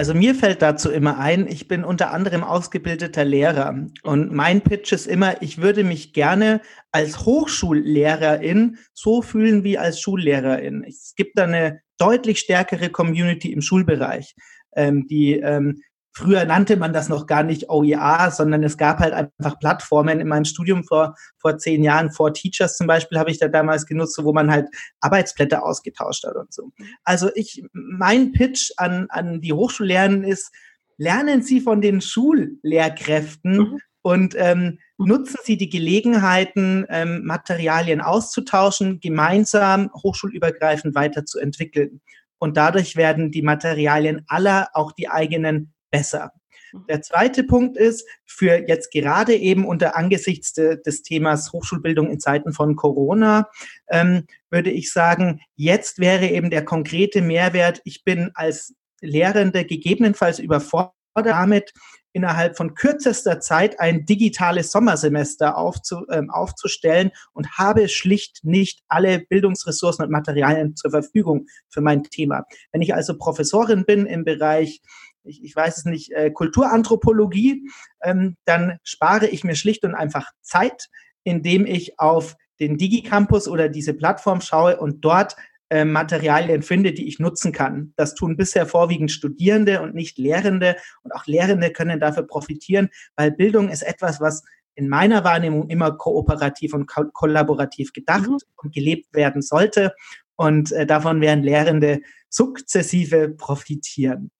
[0.00, 4.92] Also mir fällt dazu immer ein, ich bin unter anderem ausgebildeter Lehrer und mein Pitch
[4.92, 10.84] ist immer, ich würde mich gerne als Hochschullehrerin so fühlen wie als Schullehrerin.
[10.88, 14.34] Es gibt da eine deutlich stärkere Community im Schulbereich,
[14.74, 15.82] ähm, die ähm,
[16.20, 20.20] Früher nannte man das noch gar nicht OER, sondern es gab halt einfach Plattformen.
[20.20, 23.86] In meinem Studium vor, vor zehn Jahren, vor Teachers zum Beispiel, habe ich da damals
[23.86, 24.68] genutzt, wo man halt
[25.00, 26.72] Arbeitsblätter ausgetauscht hat und so.
[27.04, 30.52] Also ich, mein Pitch an, an die Hochschullehrer ist,
[30.98, 33.80] lernen Sie von den Schullehrkräften mhm.
[34.02, 42.02] und ähm, nutzen Sie die Gelegenheiten, ähm, Materialien auszutauschen, gemeinsam hochschulübergreifend weiterzuentwickeln.
[42.38, 46.32] Und dadurch werden die Materialien aller, auch die eigenen, besser.
[46.72, 46.86] Mhm.
[46.88, 52.20] Der zweite Punkt ist, für jetzt gerade eben unter angesichts de, des Themas Hochschulbildung in
[52.20, 53.48] Zeiten von Corona,
[53.88, 60.38] ähm, würde ich sagen, jetzt wäre eben der konkrete Mehrwert, ich bin als Lehrende gegebenenfalls
[60.38, 61.72] überfordert damit,
[62.12, 69.20] innerhalb von kürzester Zeit ein digitales Sommersemester aufzu, ähm, aufzustellen und habe schlicht nicht alle
[69.20, 72.44] Bildungsressourcen und Materialien zur Verfügung für mein Thema.
[72.72, 74.80] Wenn ich also Professorin bin im Bereich
[75.24, 77.68] ich, ich weiß es nicht, äh, Kulturanthropologie,
[78.02, 80.88] ähm, dann spare ich mir schlicht und einfach Zeit,
[81.24, 85.36] indem ich auf den Digicampus oder diese Plattform schaue und dort
[85.70, 87.92] äh, Materialien finde, die ich nutzen kann.
[87.96, 90.76] Das tun bisher vorwiegend Studierende und nicht Lehrende.
[91.02, 94.42] Und auch Lehrende können dafür profitieren, weil Bildung ist etwas, was
[94.74, 98.38] in meiner Wahrnehmung immer kooperativ und ko kollaborativ gedacht mhm.
[98.56, 99.94] und gelebt werden sollte.
[100.36, 104.30] Und äh, davon werden Lehrende sukzessive profitieren.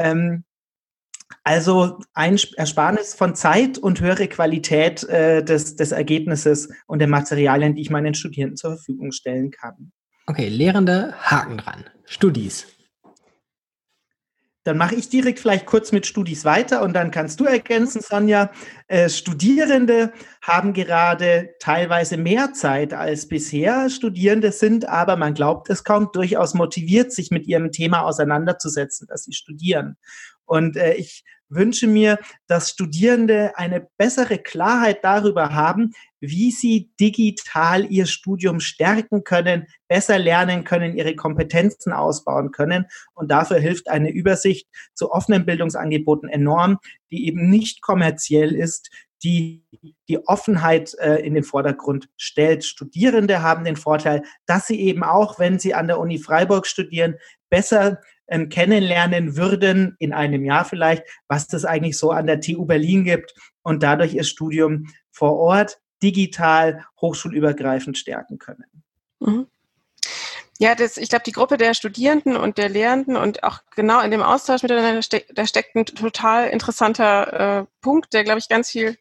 [0.00, 0.44] Ähm,
[1.44, 7.74] also ein Ersparnis von Zeit und höhere Qualität äh, des, des Ergebnisses und der Materialien,
[7.74, 9.92] die ich meinen Studierenden zur Verfügung stellen kann.
[10.26, 11.84] Okay, Lehrende, Haken dran.
[12.04, 12.66] Studis.
[14.64, 18.50] Dann mache ich direkt vielleicht kurz mit Studis weiter und dann kannst du ergänzen, Sonja.
[18.88, 23.88] Äh, Studierende haben gerade teilweise mehr Zeit als bisher.
[23.88, 29.24] Studierende sind aber, man glaubt es kaum, durchaus motiviert, sich mit ihrem Thema auseinanderzusetzen, dass
[29.24, 29.96] sie studieren.
[30.44, 37.90] Und äh, ich wünsche mir, dass Studierende eine bessere Klarheit darüber haben, wie sie digital
[37.90, 42.86] ihr Studium stärken können, besser lernen können, ihre Kompetenzen ausbauen können.
[43.14, 46.78] Und dafür hilft eine Übersicht zu offenen Bildungsangeboten enorm,
[47.10, 48.90] die eben nicht kommerziell ist,
[49.22, 49.64] die
[50.08, 52.64] die Offenheit äh, in den Vordergrund stellt.
[52.64, 57.16] Studierende haben den Vorteil, dass sie eben auch, wenn sie an der Uni Freiburg studieren,
[57.50, 62.64] besser ähm, kennenlernen würden, in einem Jahr vielleicht, was das eigentlich so an der TU
[62.64, 68.64] Berlin gibt und dadurch ihr Studium vor Ort digital hochschulübergreifend stärken können.
[69.20, 69.46] Mhm.
[70.58, 74.10] Ja, das, ich glaube, die Gruppe der Studierenden und der Lehrenden und auch genau in
[74.10, 75.00] dem Austausch miteinander,
[75.32, 78.98] da steckt ein total interessanter äh, Punkt, der, glaube ich, ganz viel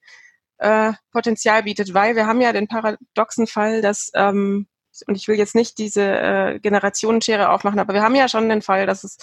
[0.60, 4.68] äh, Potenzial bietet, weil wir haben ja den paradoxen Fall, dass ähm,
[5.08, 8.62] und ich will jetzt nicht diese äh, Generationenschere aufmachen, aber wir haben ja schon den
[8.62, 9.18] Fall, dass es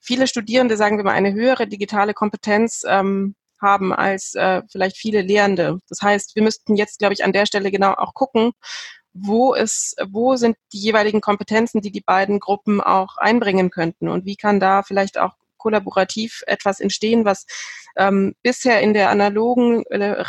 [0.00, 5.22] viele Studierende, sagen wir mal, eine höhere digitale Kompetenz ähm, haben als äh, vielleicht viele
[5.22, 5.80] Lehrende.
[5.88, 8.52] Das heißt, wir müssten jetzt, glaube ich, an der Stelle genau auch gucken,
[9.12, 14.24] wo ist, wo sind die jeweiligen Kompetenzen, die die beiden Gruppen auch einbringen könnten und
[14.26, 17.46] wie kann da vielleicht auch kollaborativ etwas entstehen, was
[17.96, 20.22] ähm, bisher in der analogen, äh,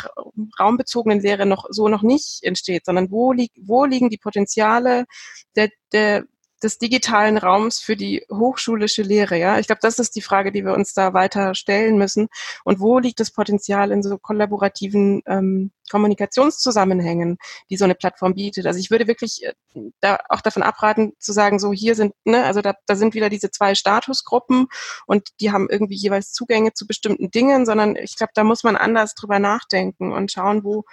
[0.58, 5.04] raumbezogenen Lehre noch so noch nicht entsteht, sondern wo, li wo liegen die Potenziale
[5.56, 6.24] der, der,
[6.62, 9.38] des digitalen Raums für die hochschulische Lehre?
[9.38, 12.28] Ja, ich glaube, das ist die Frage, die wir uns da weiter stellen müssen.
[12.64, 17.38] Und wo liegt das Potenzial in so kollaborativen ähm, Kommunikationszusammenhängen,
[17.70, 18.66] die so eine Plattform bietet?
[18.66, 19.52] Also ich würde wirklich äh,
[20.00, 23.28] da auch davon abraten zu sagen, so hier sind, ne, also da, da sind wieder
[23.28, 24.66] diese zwei Statusgruppen
[25.06, 28.76] und die haben irgendwie jeweils Zugänge zu bestimmten Dingen, sondern ich glaube, da muss man
[28.76, 30.84] anders drüber nachdenken und schauen, wo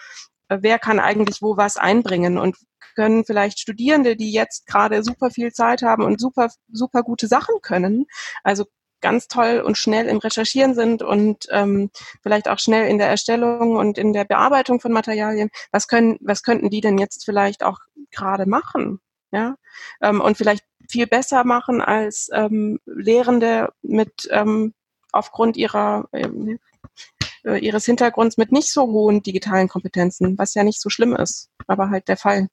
[0.61, 2.57] wer kann eigentlich wo was einbringen und
[2.95, 7.55] können vielleicht Studierende, die jetzt gerade super viel Zeit haben und super, super gute Sachen
[7.61, 8.05] können,
[8.43, 8.65] also
[9.01, 13.75] ganz toll und schnell im Recherchieren sind und ähm, vielleicht auch schnell in der Erstellung
[13.75, 17.79] und in der Bearbeitung von Materialien, was können, was könnten die denn jetzt vielleicht auch
[18.11, 18.99] gerade machen?
[19.31, 19.55] Ja,
[20.01, 24.73] ähm, und vielleicht viel besser machen als ähm, Lehrende mit ähm,
[25.11, 26.59] aufgrund ihrer ähm,
[27.43, 31.49] äh, ihres Hintergrunds mit nicht so hohen digitalen Kompetenzen, was ja nicht so schlimm ist,
[31.67, 32.47] aber halt der Fall.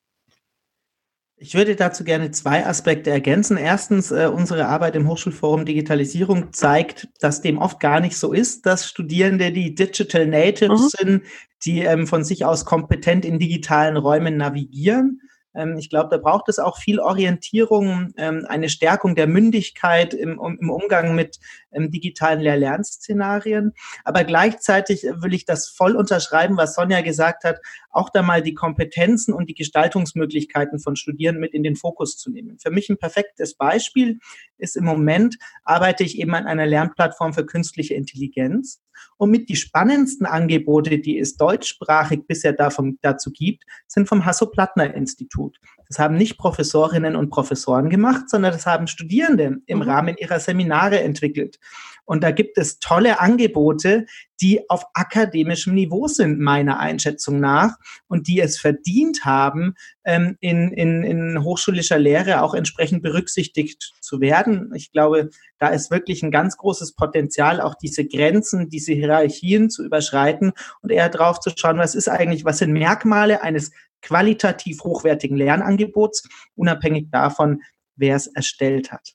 [1.42, 3.56] Ich würde dazu gerne zwei Aspekte ergänzen.
[3.56, 8.66] Erstens, äh, unsere Arbeit im Hochschulforum Digitalisierung zeigt, dass dem oft gar nicht so ist,
[8.66, 10.88] dass Studierende, die Digital Natives mhm.
[10.98, 11.22] sind,
[11.64, 15.22] die ähm, von sich aus kompetent in digitalen Räumen navigieren,
[15.54, 20.40] ähm, ich glaube, da braucht es auch viel Orientierung, ähm, eine Stärkung der Mündigkeit im,
[20.60, 21.38] im Umgang mit
[21.72, 23.72] ähm, digitalen Lehr-Lern-Szenarien.
[24.04, 28.54] Aber gleichzeitig will ich das voll unterschreiben, was Sonja gesagt hat, auch da mal die
[28.54, 32.58] Kompetenzen und die Gestaltungsmöglichkeiten von Studierenden mit in den Fokus zu nehmen.
[32.58, 34.18] Für mich ein perfektes Beispiel
[34.58, 38.80] ist im Moment, arbeite ich eben an einer Lernplattform für künstliche Intelligenz.
[39.16, 45.58] Und mit die spannendsten Angebote, die es deutschsprachig bisher davon, dazu gibt, sind vom Hasso-Plattner-Institut.
[45.90, 49.82] Das haben nicht Professorinnen und Professoren gemacht, sondern das haben Studierende im mhm.
[49.82, 51.58] Rahmen ihrer Seminare entwickelt.
[52.04, 54.06] Und da gibt es tolle Angebote,
[54.40, 57.76] die auf akademischem Niveau sind, meiner Einschätzung nach,
[58.06, 59.74] und die es verdient haben,
[60.04, 64.72] ähm, in, in, in hochschulischer Lehre auch entsprechend berücksichtigt zu werden.
[64.74, 69.84] Ich glaube, da ist wirklich ein ganz großes Potenzial, auch diese Grenzen, diese Hierarchien zu
[69.84, 75.36] überschreiten und eher drauf zu schauen, was ist eigentlich, was sind Merkmale eines qualitativ hochwertigen
[75.36, 77.62] Lernangebots, unabhängig davon,
[77.96, 79.14] wer es erstellt hat.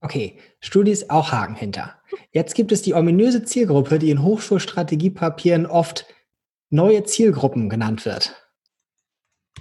[0.00, 2.00] Okay, Studis auch Haken hinter.
[2.30, 6.06] Jetzt gibt es die ominöse Zielgruppe, die in Hochschulstrategiepapieren oft
[6.70, 8.34] neue Zielgruppen genannt wird.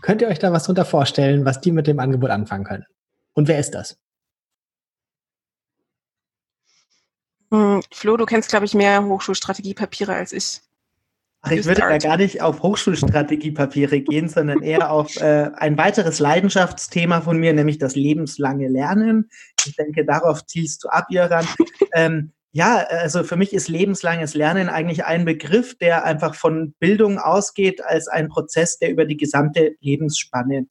[0.02, 2.86] Könnt ihr euch da was drunter vorstellen, was die mit dem Angebot anfangen können?
[3.34, 3.98] Und wer ist das?
[7.52, 10.62] Hm, Flo, du kennst, glaube ich, mehr Hochschulstrategiepapiere als ich.
[11.46, 16.20] Ach, ich würde da gar nicht auf Hochschulstrategiepapiere gehen, sondern eher auf äh, ein weiteres
[16.20, 19.30] Leidenschaftsthema von mir, nämlich das lebenslange Lernen.
[19.66, 21.46] Ich denke, darauf zielst du ab, Jöran.
[21.94, 27.20] Ähm, ja, also für mich ist lebenslanges Lernen eigentlich ein Begriff, der einfach von Bildung
[27.20, 30.66] ausgeht als ein Prozess, der über die gesamte Lebensspanne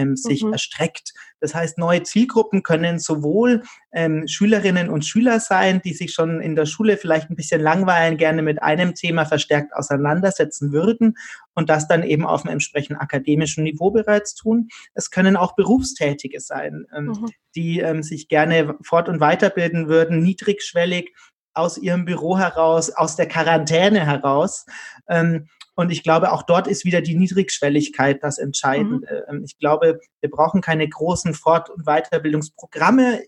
[0.00, 0.52] ähm, sich mhm.
[0.52, 1.12] erstreckt.
[1.40, 6.54] Das heißt, neue Zielgruppen können sowohl ähm, Schülerinnen und Schüler sein, die sich schon in
[6.54, 11.16] der Schule vielleicht ein bisschen langweilen, gerne mit einem Thema verstärkt auseinandersetzen würden
[11.54, 14.68] und das dann eben auf einem entsprechenden akademischen Niveau bereits tun.
[14.94, 17.28] Es können auch Berufstätige sein, ähm, mhm.
[17.54, 21.14] die ähm, sich gerne fort- und weiterbilden würden, niedrigschwellig
[21.52, 24.66] aus ihrem Büro heraus, aus der Quarantäne heraus.
[25.08, 25.48] Ähm,
[25.80, 29.24] und ich glaube, auch dort ist wieder die Niedrigschwelligkeit das Entscheidende.
[29.28, 29.36] Mhm.
[29.36, 33.22] Ähm, ich glaube, wir brauchen keine großen Fort- und Weiterbildungsprogramme.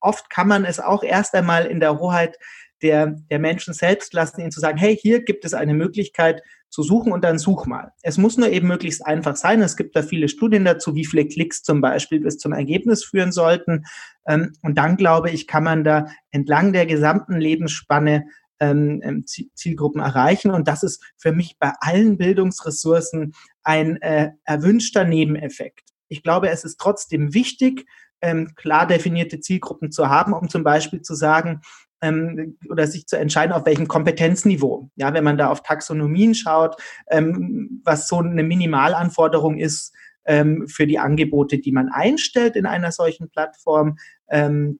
[0.00, 2.38] Oft kann man es auch erst einmal in der Hoheit
[2.82, 6.82] der, der Menschen selbst lassen, ihnen zu sagen, hey, hier gibt es eine Möglichkeit zu
[6.82, 7.92] suchen und dann such mal.
[8.02, 9.62] Es muss nur eben möglichst einfach sein.
[9.62, 13.32] Es gibt da viele Studien dazu, wie viele Klicks zum Beispiel bis zum Ergebnis führen
[13.32, 13.84] sollten.
[14.26, 18.26] Ähm, und dann glaube ich, kann man da entlang der gesamten Lebensspanne
[18.60, 20.50] ähm, ähm Zielgruppen erreichen.
[20.50, 25.90] Und das ist für mich bei allen Bildungsressourcen ein äh, erwünschter Nebeneffekt.
[26.08, 27.86] Ich glaube, es ist trotzdem wichtig,
[28.20, 31.60] ähm, klar definierte Zielgruppen zu haben, um zum Beispiel zu sagen,
[32.00, 34.90] ähm, oder sich zu entscheiden, auf welchem Kompetenzniveau.
[34.96, 36.76] Ja, wenn man da auf Taxonomien schaut,
[37.10, 39.94] ähm, was so eine Minimalanforderung ist
[40.24, 43.98] ähm, für die Angebote, die man einstellt in einer solchen Plattform.
[44.30, 44.78] Ähm,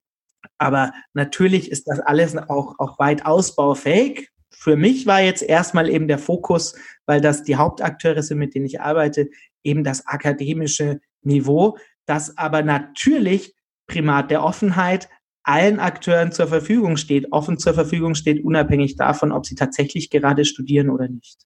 [0.58, 4.30] aber natürlich ist das alles auch, auch weit ausbaufähig.
[4.50, 6.74] Für mich war jetzt erstmal eben der Fokus,
[7.06, 9.28] weil das die Hauptakteure sind, mit denen ich arbeite,
[9.62, 13.54] eben das akademische Niveau, das aber natürlich
[13.86, 15.08] Primat der Offenheit
[15.42, 20.44] allen Akteuren zur Verfügung steht, offen zur Verfügung steht, unabhängig davon, ob sie tatsächlich gerade
[20.44, 21.38] studieren oder nicht.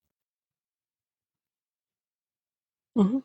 [2.94, 3.22] Mhm.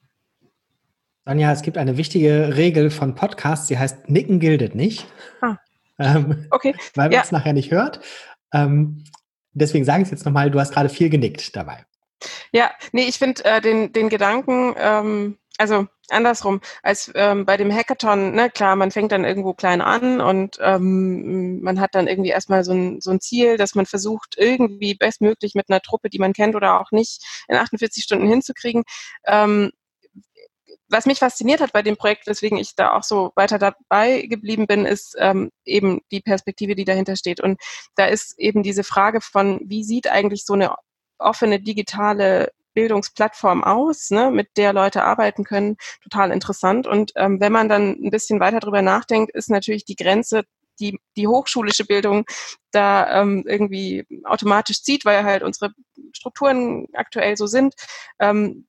[1.28, 5.06] Sonja, es gibt eine wichtige Regel von Podcasts, die heißt Nicken gildet nicht.
[5.42, 5.58] Ah.
[6.00, 6.74] Ähm, okay.
[6.96, 7.22] Weil man ja.
[7.22, 8.00] es nachher nicht hört.
[8.54, 9.04] Ähm,
[9.52, 11.86] deswegen sage ich es jetzt nochmal, du hast gerade viel genickt dabei.
[12.54, 17.74] Ja, nee, ich finde äh, den, den Gedanken, ähm, also andersrum, als ähm, bei dem
[17.76, 22.30] Hackathon, ne, klar, man fängt dann irgendwo klein an und ähm, man hat dann irgendwie
[22.30, 26.20] erstmal so ein, so ein Ziel, dass man versucht, irgendwie bestmöglich mit einer Truppe, die
[26.20, 28.84] man kennt oder auch nicht, in 48 Stunden hinzukriegen.
[29.26, 29.72] Ähm,
[30.90, 34.68] was mich fasziniert hat bei dem Projekt, weswegen ich da auch so weiter dabei geblieben
[34.68, 37.42] bin, ist ähm, eben die Perspektive, die dahinter steht.
[37.42, 37.60] Und
[37.96, 40.76] da ist eben diese Frage von, wie sieht eigentlich so eine
[41.20, 46.86] offene digitale Bildungsplattform aus, ne, mit der Leute arbeiten können, total interessant.
[46.86, 50.44] Und ähm, wenn man dann ein bisschen weiter drüber nachdenkt, ist natürlich die Grenze
[50.80, 52.26] die, die hochschulische Bildung
[52.72, 55.72] da ähm, irgendwie automatisch zieht, weil halt unsere
[56.14, 57.74] Strukturen aktuell so sind.
[58.20, 58.68] Ähm,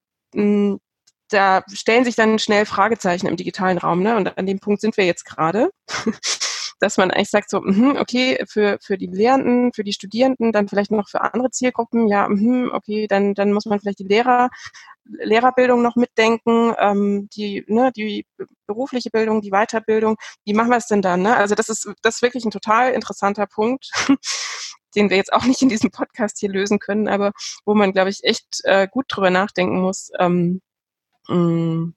[1.28, 4.16] da stellen sich dann schnell Fragezeichen im digitalen Raum, ne?
[4.16, 5.70] Und an dem Punkt sind wir jetzt gerade.
[6.80, 10.68] dass man eigentlich sagt so, mh, okay, für, für die Lehrenden, für die Studierenden, dann
[10.68, 14.48] vielleicht noch für andere Zielgruppen, ja, mh, okay, dann, dann muss man vielleicht die Lehrer,
[15.04, 18.26] Lehrerbildung noch mitdenken, ähm, die, ne, die
[18.66, 21.22] berufliche Bildung, die Weiterbildung, wie machen wir es denn dann?
[21.22, 21.36] Ne?
[21.36, 23.90] Also das ist, das ist wirklich ein total interessanter Punkt,
[24.94, 27.32] den wir jetzt auch nicht in diesem Podcast hier lösen können, aber
[27.64, 30.10] wo man, glaube ich, echt äh, gut drüber nachdenken muss.
[30.18, 30.60] Ähm,
[31.28, 31.94] mh, mm,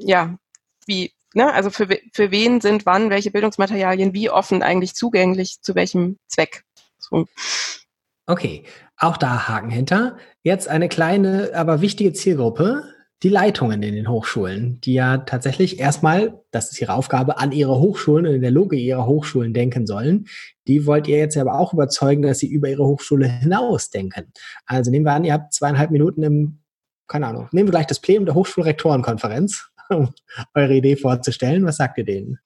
[0.00, 0.38] ja,
[0.86, 5.74] wie, ne, also für, für wen sind wann welche Bildungsmaterialien wie offen eigentlich zugänglich, zu
[5.74, 6.64] welchem Zweck.
[6.98, 7.26] So.
[8.26, 8.64] Okay,
[8.96, 10.16] auch da Haken hinter.
[10.42, 12.84] Jetzt eine kleine, aber wichtige Zielgruppe,
[13.22, 17.80] die Leitungen in den Hochschulen, die ja tatsächlich erstmal, das ist ihre Aufgabe, an ihre
[17.80, 20.26] Hochschulen und in der Logik ihrer Hochschulen denken sollen.
[20.68, 24.32] Die wollt ihr jetzt aber auch überzeugen, dass sie über ihre Hochschule hinaus denken.
[24.66, 26.58] Also nehmen wir an, ihr habt zweieinhalb Minuten im,
[27.08, 30.12] keine Ahnung, nehmen wir gleich das Plenum der Hochschulrektorenkonferenz um
[30.54, 31.64] eure Idee vorzustellen.
[31.66, 32.38] Was sagt ihr denen?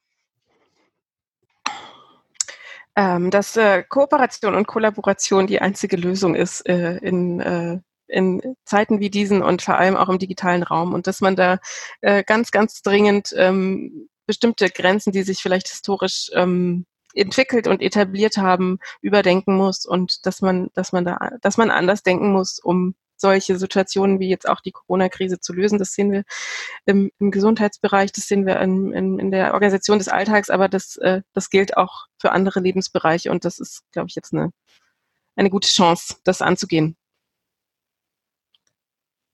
[2.95, 9.01] Ähm, dass äh, Kooperation und Kollaboration die einzige Lösung ist äh, in, äh, in Zeiten
[9.01, 11.59] wie diesen und vor allem auch im digitalen Raum und dass man da
[12.03, 18.37] äh, ganz, ganz dringend ähm, bestimmte Grenzen, die sich vielleicht historisch ähm, entwickelt und etabliert
[18.37, 22.95] haben, überdenken muss und dass man, dass man da, dass man anders denken muss, um
[23.23, 25.79] solche Situationen wie jetzt auch die Corona-Krise zu lösen.
[25.79, 26.25] Das sehen wir
[26.85, 30.97] im, im Gesundheitsbereich, das sehen wir in, in, in, der Organisation des Alltags, aber das,
[30.99, 34.51] äh, das gilt auch für andere Lebensbereiche und das ist, glaube ich, jetzt eine,
[35.37, 36.97] eine gute Chance, das anzugehen.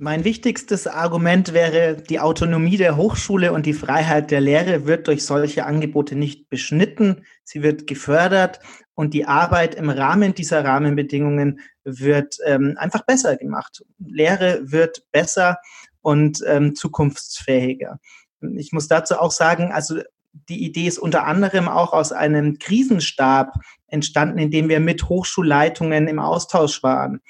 [0.00, 5.24] Mein wichtigstes Argument wäre, die Autonomie der Hochschule und die Freiheit der Lehre wird durch
[5.24, 8.60] solche Angebote nicht beschnitten, sie wird gefördert
[8.94, 13.84] und die Arbeit im Rahmen dieser Rahmenbedingungen wird ähm, einfach besser gemacht.
[13.98, 15.58] Lehre wird besser
[16.00, 17.98] und ähm, zukunftsfähiger.
[18.54, 19.98] Ich muss dazu auch sagen, also
[20.48, 23.52] die Idee ist unter anderem auch aus einem Krisenstab
[23.88, 27.20] entstanden, in dem wir mit Hochschulleitungen im Austausch waren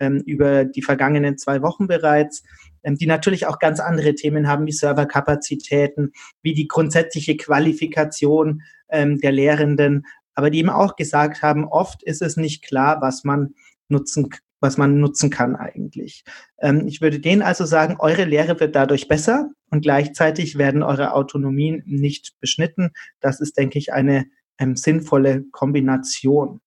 [0.00, 2.42] ähm, über die vergangenen zwei Wochen bereits.
[2.82, 9.18] ähm, die natürlich auch ganz andere Themen haben, wie Serverkapazitäten, wie die grundsätzliche Qualifikation ähm,
[9.18, 13.54] der Lehrenden, aber die eben auch gesagt haben, oft ist es nicht klar, was man
[13.88, 14.30] nutzen
[14.60, 16.24] was man nutzen kann eigentlich.
[16.58, 21.14] Ähm, ich würde denen also sagen, eure Lehre wird dadurch besser und gleichzeitig werden eure
[21.14, 22.90] Autonomien nicht beschnitten.
[23.20, 24.26] Das ist, denke ich, eine
[24.58, 26.60] ähm, sinnvolle Kombination.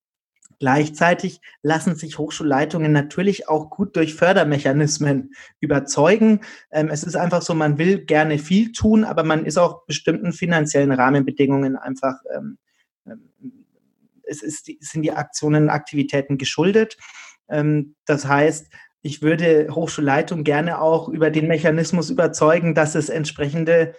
[0.62, 6.42] Gleichzeitig lassen sich Hochschulleitungen natürlich auch gut durch Fördermechanismen überzeugen.
[6.70, 10.34] Ähm, es ist einfach so, man will gerne viel tun, aber man ist auch bestimmten
[10.34, 12.60] finanziellen Rahmenbedingungen einfach, ähm,
[13.08, 13.32] ähm
[14.24, 16.96] es, ist, sind die Aktionen und Aktivitäten geschuldet.
[18.06, 23.94] Das heißt, ich würde Hochschulleitung gerne auch über den Mechanismus überzeugen, dass es entsprechende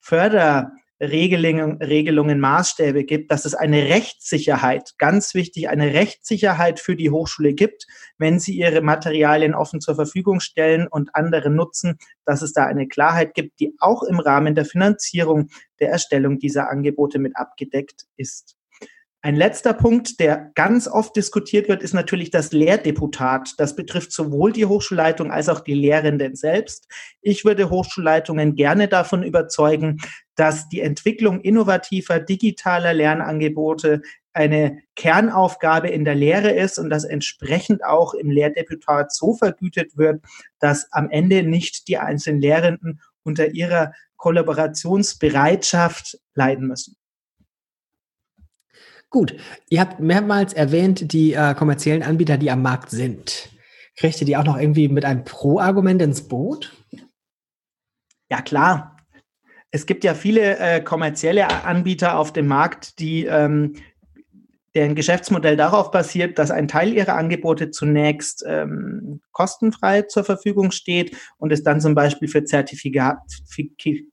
[0.00, 7.54] Förderregelungen, Regelungen, Maßstäbe gibt, dass es eine Rechtssicherheit, ganz wichtig, eine Rechtssicherheit für die Hochschule
[7.54, 7.86] gibt,
[8.18, 12.88] wenn sie ihre Materialien offen zur Verfügung stellen und andere nutzen, dass es da eine
[12.88, 18.57] Klarheit gibt, die auch im Rahmen der Finanzierung der Erstellung dieser Angebote mit abgedeckt ist.
[19.20, 23.54] Ein letzter Punkt, der ganz oft diskutiert wird, ist natürlich das Lehrdeputat.
[23.58, 26.86] Das betrifft sowohl die Hochschulleitung als auch die Lehrenden selbst.
[27.20, 30.00] Ich würde Hochschulleitungen gerne davon überzeugen,
[30.36, 34.02] dass die Entwicklung innovativer digitaler Lernangebote
[34.34, 40.22] eine Kernaufgabe in der Lehre ist und dass entsprechend auch im Lehrdeputat so vergütet wird,
[40.60, 46.97] dass am Ende nicht die einzelnen Lehrenden unter ihrer Kollaborationsbereitschaft leiden müssen.
[49.10, 49.34] Gut,
[49.70, 53.48] ihr habt mehrmals erwähnt die äh, kommerziellen Anbieter, die am Markt sind.
[53.96, 56.76] Kriegt ihr die auch noch irgendwie mit einem Pro-Argument ins Boot?
[58.30, 58.96] Ja, klar.
[59.70, 63.74] Es gibt ja viele äh, kommerzielle Anbieter auf dem Markt, die ähm,
[64.74, 71.16] deren Geschäftsmodell darauf basiert, dass ein Teil ihrer Angebote zunächst ähm, kostenfrei zur Verfügung steht
[71.38, 73.18] und es dann zum Beispiel für Zertifikat,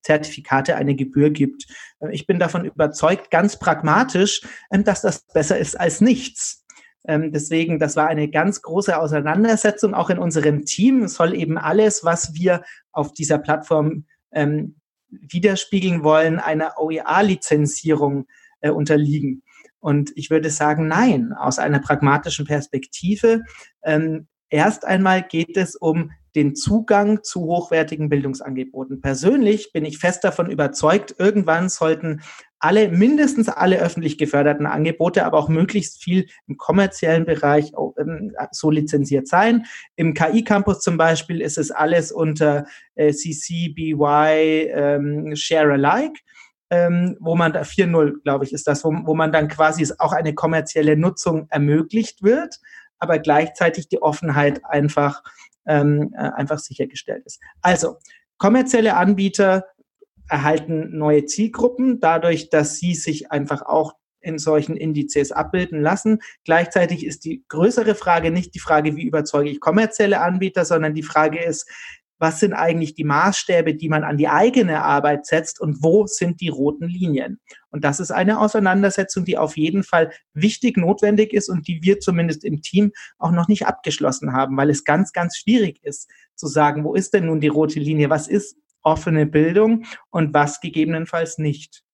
[0.01, 1.65] Zertifikate eine Gebühr gibt.
[1.99, 4.41] Äh, ich bin davon überzeugt, ganz pragmatisch,
[4.71, 6.65] ähm, dass das besser ist als nichts.
[7.07, 11.07] Ähm, deswegen, das war eine ganz große Auseinandersetzung auch in unserem Team.
[11.07, 14.77] Soll eben alles, was wir auf dieser Plattform ähm,
[15.09, 18.25] widerspiegeln wollen, einer OER-Lizenzierung
[18.61, 19.43] äh, unterliegen.
[19.85, 23.43] Und ich würde sagen, nein, aus einer pragmatischen Perspektive.
[23.83, 28.99] Ähm, erst einmal geht es um den Zugang zu hochwertigen Bildungsangeboten.
[28.99, 32.23] Persönlich bin ich fest davon überzeugt, irgendwann sollten
[32.57, 38.71] alle, mindestens alle öffentlich geförderten Angebote, aber auch möglichst viel im kommerziellen Bereich ähm, so
[38.71, 39.67] lizenziert sein.
[39.95, 42.65] Im KI-Campus zum Beispiel ist es alles unter
[42.95, 46.21] äh, CC, BY, ähm, Share Alike
[46.69, 50.13] ähm, wo man da 4.0, glaube ich, ist das, wo, wo man dann quasi auch
[50.13, 52.59] eine kommerzielle Nutzung ermöglicht wird,
[52.97, 55.23] aber gleichzeitig die Offenheit einfach,
[55.67, 57.41] ähm, äh, einfach sichergestellt ist.
[57.61, 57.97] Also,
[58.37, 59.65] kommerzielle Anbieter
[60.27, 66.19] erhalten neue Zielgruppen, dadurch, dass sie sich einfach auch in solchen Indizes abbilden lassen.
[66.43, 71.03] Gleichzeitig ist die größere Frage nicht die Frage, wie überzeuge ich kommerzielle Anbieter, sondern die
[71.03, 71.69] Frage ist,
[72.17, 76.41] was sind eigentlich die Maßstäbe, die man an die eigene Arbeit setzt und wo sind
[76.41, 77.39] die roten Linien.
[77.69, 81.99] Und das ist eine Auseinandersetzung, die auf jeden Fall wichtig, notwendig ist und die wir
[81.99, 86.47] zumindest im Team auch noch nicht abgeschlossen haben, weil es ganz, ganz schwierig ist zu
[86.47, 91.37] sagen, wo ist denn nun die rote Linie, was ist offene Bildung und was gegebenenfalls
[91.37, 91.84] nicht.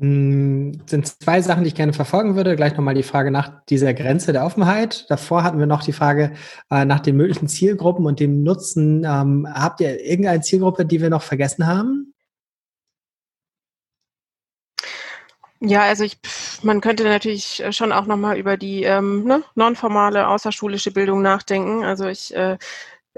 [0.00, 2.54] Hm, sind zwei Sachen, die ich gerne verfolgen würde.
[2.54, 5.06] Gleich nochmal die Frage nach dieser Grenze der Offenheit.
[5.08, 6.34] Davor hatten wir noch die Frage
[6.70, 9.04] äh, nach den möglichen Zielgruppen und dem Nutzen.
[9.04, 12.14] Ähm, habt ihr irgendeine Zielgruppe, die wir noch vergessen haben?
[15.60, 16.18] Ja, also ich,
[16.62, 21.84] man könnte natürlich schon auch nochmal über die ähm, ne, nonformale außerschulische Bildung nachdenken.
[21.84, 22.56] Also ich äh,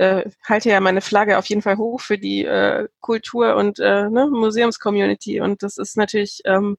[0.01, 4.09] äh, halte ja meine Flagge auf jeden Fall hoch für die äh, Kultur- und äh,
[4.09, 5.43] ne, Museumscommunity.
[5.43, 6.79] Und das ist natürlich ähm,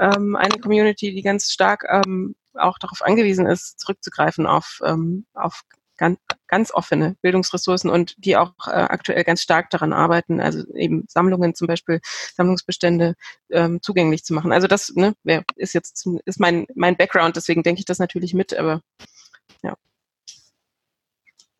[0.00, 5.62] ähm, eine Community, die ganz stark ähm, auch darauf angewiesen ist, zurückzugreifen auf, ähm, auf
[5.98, 11.04] ganz, ganz offene Bildungsressourcen und die auch äh, aktuell ganz stark daran arbeiten, also eben
[11.08, 12.00] Sammlungen zum Beispiel,
[12.34, 13.16] Sammlungsbestände
[13.50, 14.50] ähm, zugänglich zu machen.
[14.50, 15.14] Also das ne,
[15.56, 18.80] ist jetzt ist mein, mein Background, deswegen denke ich das natürlich mit, aber
[19.62, 19.76] ja.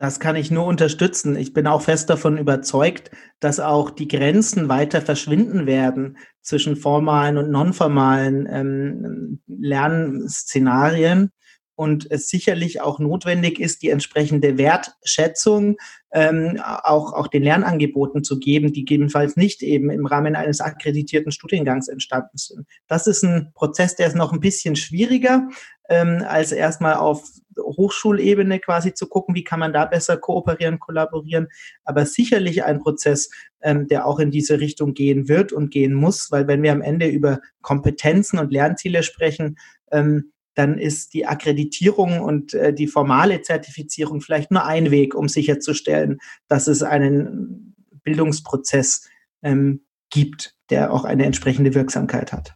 [0.03, 1.37] Das kann ich nur unterstützen.
[1.37, 7.37] Ich bin auch fest davon überzeugt, dass auch die Grenzen weiter verschwinden werden zwischen formalen
[7.37, 11.31] und nonformalen ähm, Lernszenarien
[11.75, 15.77] und es sicherlich auch notwendig ist, die entsprechende Wertschätzung
[16.11, 21.31] ähm, auch, auch den Lernangeboten zu geben, die gegebenenfalls nicht eben im Rahmen eines akkreditierten
[21.31, 22.67] Studiengangs entstanden sind.
[22.87, 25.47] Das ist ein Prozess, der ist noch ein bisschen schwieriger,
[25.87, 27.23] ähm, als erstmal auf
[27.57, 31.47] Hochschulebene quasi zu gucken, wie kann man da besser kooperieren, kollaborieren.
[31.83, 33.29] Aber sicherlich ein Prozess,
[33.61, 36.81] ähm, der auch in diese Richtung gehen wird und gehen muss, weil wenn wir am
[36.81, 39.57] Ende über Kompetenzen und Lernziele sprechen,
[39.91, 45.27] ähm, dann ist die Akkreditierung und äh, die formale Zertifizierung vielleicht nur ein Weg, um
[45.27, 49.09] sicherzustellen, dass es einen Bildungsprozess
[49.41, 52.55] ähm, gibt, der auch eine entsprechende Wirksamkeit hat.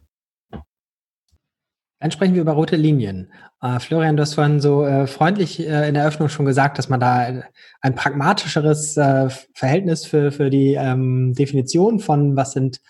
[2.00, 3.32] Dann sprechen wir über rote Linien.
[3.62, 6.90] Äh, Florian, du hast vorhin so äh, freundlich äh, in der Eröffnung schon gesagt, dass
[6.90, 7.44] man da
[7.82, 12.82] ein, pragmatischeres äh, Verhältnis für, für die ähm, Definition von, was sind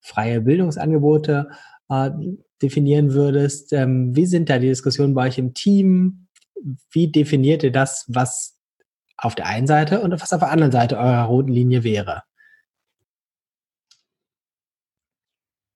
[0.00, 1.48] freie Bildungsangebote,
[1.88, 2.10] äh,
[2.62, 3.72] definieren würdest.
[3.72, 6.28] Ähm, wie sind da die Diskussionen bei euch im Team?
[6.90, 8.56] Wie definiert ihr das, was
[9.16, 12.22] auf der einen Seite und was auf der anderen Seite eurer roten Linie wäre?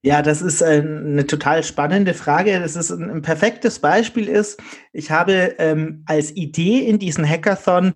[0.08, 2.58] Ja, das ist eine total spannende Frage.
[2.60, 4.58] Das ist ein, perfektes Beispiel ist,
[4.94, 7.92] ich habe ähm, als Idee in diesen Hackathon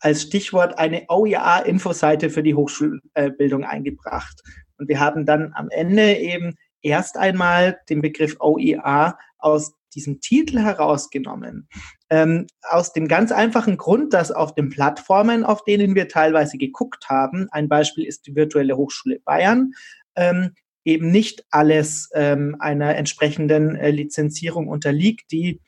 [0.00, 4.42] als Stichwort eine OER-Infoseite für die Hochschulbildung eingebracht.
[4.76, 10.58] Und wir haben dann am Ende eben erst einmal den Begriff OER aus diesem Titel
[10.58, 11.68] herausgenommen.
[12.10, 17.08] Ähm, aus dem ganz einfachen Grund, dass auf den Plattformen, auf denen wir teilweise geguckt
[17.08, 19.74] haben, ein Beispiel ist die Virtuelle Hochschule Bayern,
[20.16, 25.60] ähm, eben nicht alles ähm, einer entsprechenden äh, Lizenzierung unterliegt, die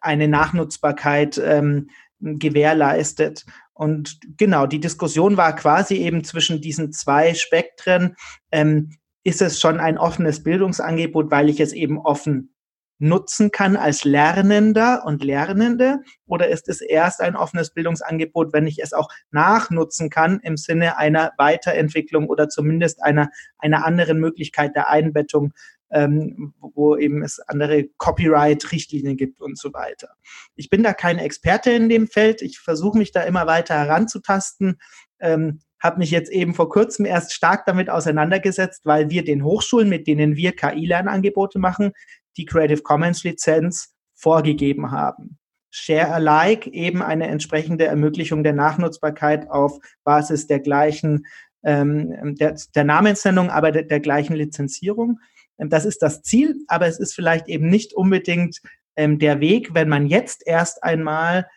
[0.00, 1.90] eine Nachnutzbarkeit ähm,
[2.20, 3.44] gewährleistet.
[3.72, 8.16] Und genau, die Diskussion war quasi eben zwischen diesen zwei Spektren.
[8.50, 8.90] Ähm,
[9.24, 12.54] ist es schon ein offenes Bildungsangebot, weil ich es eben offen
[12.98, 16.00] nutzen kann als Lernender und Lernende?
[16.26, 20.98] Oder ist es erst ein offenes Bildungsangebot, wenn ich es auch nachnutzen kann im Sinne
[20.98, 25.52] einer Weiterentwicklung oder zumindest einer, einer anderen Möglichkeit der Einbettung,
[25.90, 30.10] ähm, wo eben es andere Copyright-Richtlinien gibt und so weiter.
[30.54, 32.42] Ich bin da kein Experte in dem Feld.
[32.42, 34.78] Ich versuche mich da immer weiter heranzutasten.
[35.20, 39.88] Ähm, habe mich jetzt eben vor kurzem erst stark damit auseinandergesetzt, weil wir den Hochschulen,
[39.88, 41.92] mit denen wir KI-Lernangebote machen,
[42.36, 45.38] die Creative Commons Lizenz vorgegeben haben.
[45.70, 51.26] Share Alike eben eine entsprechende Ermöglichung der Nachnutzbarkeit auf Basis der gleichen
[51.64, 55.20] ähm, der, der Namensnennung, aber der, der gleichen Lizenzierung.
[55.58, 58.60] Ähm, das ist das Ziel, aber es ist vielleicht eben nicht unbedingt
[58.96, 61.48] ähm, der Weg, wenn man jetzt erst einmal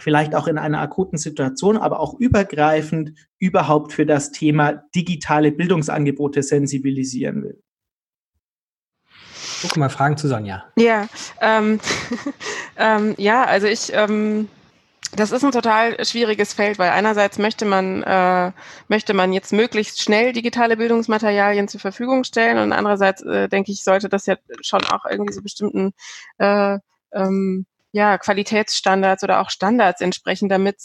[0.00, 6.42] vielleicht auch in einer akuten Situation, aber auch übergreifend überhaupt für das Thema digitale Bildungsangebote
[6.42, 7.62] sensibilisieren will.
[9.62, 10.64] Guck mal, Fragen zu Sonja.
[10.76, 11.08] Ja,
[11.40, 11.80] ähm,
[12.76, 14.48] ähm, ja, also ich, ähm,
[15.16, 18.52] das ist ein total schwieriges Feld, weil einerseits möchte man, äh,
[18.88, 23.84] möchte man jetzt möglichst schnell digitale Bildungsmaterialien zur Verfügung stellen und andererseits äh, denke ich,
[23.84, 25.92] sollte das ja schon auch irgendwie so bestimmten
[26.38, 26.78] äh,
[27.12, 30.76] ähm, ja, Qualitätsstandards oder auch Standards entsprechen, damit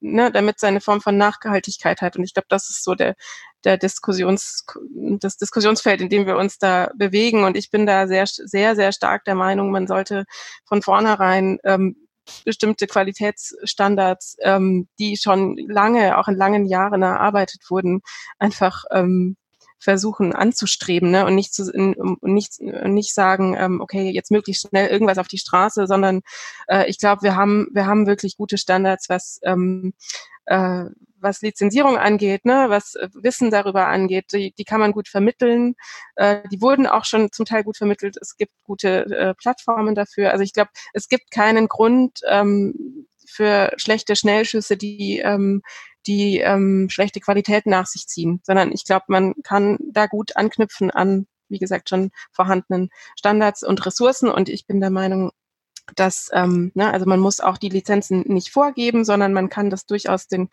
[0.00, 2.16] ne, damit seine Form von Nachhaltigkeit hat.
[2.16, 3.16] Und ich glaube, das ist so der,
[3.64, 7.44] der Diskussions, das Diskussionsfeld, in dem wir uns da bewegen.
[7.44, 10.24] Und ich bin da sehr, sehr, sehr stark der Meinung, man sollte
[10.64, 11.96] von vornherein ähm,
[12.44, 18.02] bestimmte Qualitätsstandards, ähm, die schon lange, auch in langen Jahren erarbeitet wurden,
[18.38, 19.36] einfach ähm,
[19.82, 21.26] versuchen anzustreben ne?
[21.26, 25.38] und nicht, zu, in, nicht, nicht sagen, ähm, okay, jetzt möglichst schnell irgendwas auf die
[25.38, 26.20] Straße, sondern
[26.68, 29.94] äh, ich glaube, wir haben, wir haben wirklich gute Standards, was ähm,
[30.46, 30.84] äh,
[31.22, 35.76] was Lizenzierung angeht, ne, was Wissen darüber angeht, die, die kann man gut vermitteln.
[36.16, 38.16] Äh, die wurden auch schon zum Teil gut vermittelt.
[38.20, 40.32] Es gibt gute äh, Plattformen dafür.
[40.32, 45.62] Also ich glaube, es gibt keinen Grund ähm, für schlechte Schnellschüsse, die ähm,
[46.06, 50.90] die ähm, schlechte Qualität nach sich ziehen, sondern ich glaube, man kann da gut anknüpfen
[50.90, 54.30] an, wie gesagt, schon vorhandenen Standards und Ressourcen.
[54.30, 55.32] Und ich bin der Meinung,
[55.96, 59.86] dass, ähm, ne, also man muss auch die Lizenzen nicht vorgeben, sondern man kann das
[59.86, 60.48] durchaus den,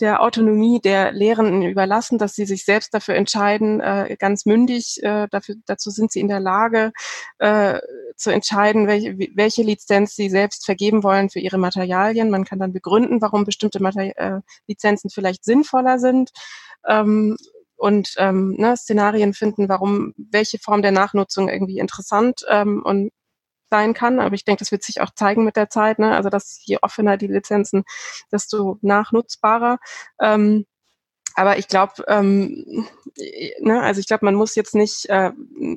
[0.00, 5.26] der Autonomie der Lehrenden überlassen, dass sie sich selbst dafür entscheiden, äh, ganz mündig, äh,
[5.30, 6.92] dafür, dazu sind sie in der Lage,
[7.38, 7.80] äh,
[8.16, 12.30] zu entscheiden, welche, welche Lizenz sie selbst vergeben wollen für ihre Materialien.
[12.30, 16.30] Man kann dann begründen, warum bestimmte Materi äh, Lizenzen vielleicht sinnvoller sind.
[16.86, 17.36] Ähm,
[17.76, 23.12] und ähm, ne, Szenarien finden, warum welche Form der Nachnutzung irgendwie interessant ähm, und
[23.70, 24.20] sein kann.
[24.20, 25.98] Aber ich denke, das wird sich auch zeigen mit der Zeit.
[25.98, 26.14] Ne?
[26.14, 27.84] Also dass je offener die Lizenzen,
[28.32, 29.78] desto nachnutzbarer.
[30.20, 30.66] Ähm,
[31.38, 32.84] aber ich glaube, ähm,
[33.60, 35.30] ne, also ich glaube, man muss jetzt nicht äh,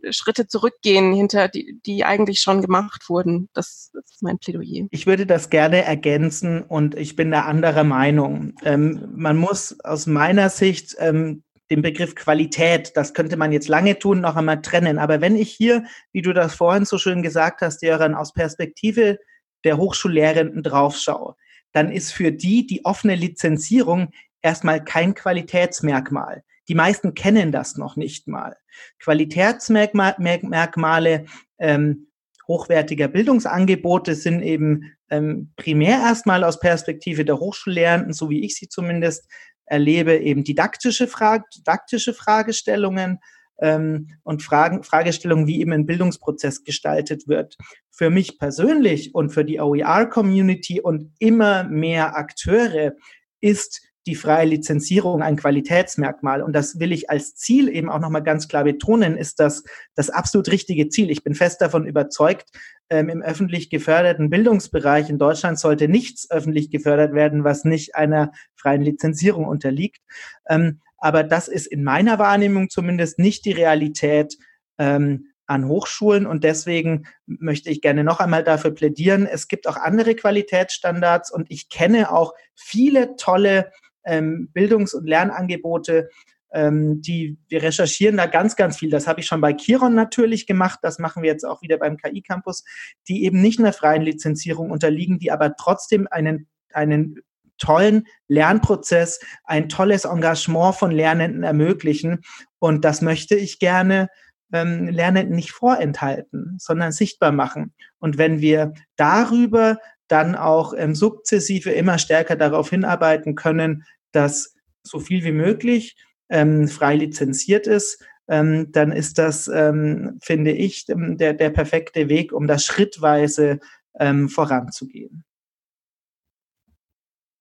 [0.09, 3.47] Schritte zurückgehen hinter die, die eigentlich schon gemacht wurden.
[3.53, 4.87] Das, das, ist mein Plädoyer.
[4.89, 8.55] Ich würde das gerne ergänzen und ich bin da anderer Meinung.
[8.63, 13.97] Ähm, man muss aus meiner Sicht ähm, den Begriff Qualität, das könnte man jetzt lange
[13.97, 14.99] tun, noch einmal trennen.
[14.99, 19.19] Aber wenn ich hier, wie du das vorhin so schön gesagt hast, Jöran, aus Perspektive
[19.63, 21.35] der Hochschullehrenden draufschaue,
[21.71, 24.09] dann ist für die die offene Lizenzierung
[24.41, 26.43] erstmal kein Qualitätsmerkmal.
[26.67, 28.57] Die meisten kennen das noch nicht mal.
[28.99, 31.25] Qualitätsmerkmale
[31.57, 32.07] ähm,
[32.47, 38.67] hochwertiger Bildungsangebote sind eben ähm, primär erstmal aus Perspektive der Hochschullehrenden, so wie ich sie
[38.67, 39.29] zumindest
[39.71, 43.19] erlebe, eben didaktische, Frage, didaktische Fragestellungen
[43.59, 47.57] ähm, und Fragen, Fragestellungen, wie eben ein Bildungsprozess gestaltet wird.
[47.89, 52.93] Für mich persönlich und für die OER-Community und immer mehr Akteure
[53.39, 56.41] ist die freie Lizenzierung ein Qualitätsmerkmal.
[56.41, 59.63] Und das will ich als Ziel eben auch nochmal ganz klar betonen, ist das
[59.95, 61.11] das absolut richtige Ziel.
[61.11, 62.49] Ich bin fest davon überzeugt,
[62.89, 68.31] ähm, im öffentlich geförderten Bildungsbereich in Deutschland sollte nichts öffentlich gefördert werden, was nicht einer
[68.55, 70.01] freien Lizenzierung unterliegt.
[70.49, 74.37] Ähm, aber das ist in meiner Wahrnehmung zumindest nicht die Realität
[74.77, 79.25] ähm, an Hochschulen und deswegen möchte ich gerne noch einmal dafür plädieren.
[79.25, 83.71] Es gibt auch andere Qualitätsstandards und ich kenne auch viele tolle
[84.05, 86.09] ähm, Bildungs- und Lernangebote,
[86.53, 88.89] ähm, die wir recherchieren da ganz, ganz viel.
[88.89, 90.79] Das habe ich schon bei Kiron natürlich gemacht.
[90.81, 92.63] Das machen wir jetzt auch wieder beim KI Campus,
[93.07, 97.21] die eben nicht einer freien Lizenzierung unterliegen, die aber trotzdem einen, einen
[97.57, 102.21] tollen Lernprozess, ein tolles Engagement von Lernenden ermöglichen.
[102.59, 104.09] Und das möchte ich gerne
[104.51, 107.73] ähm, Lernenden nicht vorenthalten, sondern sichtbar machen.
[107.99, 109.77] Und wenn wir darüber
[110.11, 115.95] dann auch ähm, sukzessive immer stärker darauf hinarbeiten können, dass so viel wie möglich
[116.29, 122.09] ähm, frei lizenziert ist, ähm, dann ist das, ähm, finde ich, ähm, der, der perfekte
[122.09, 123.59] Weg, um das schrittweise
[123.99, 125.23] ähm, voranzugehen.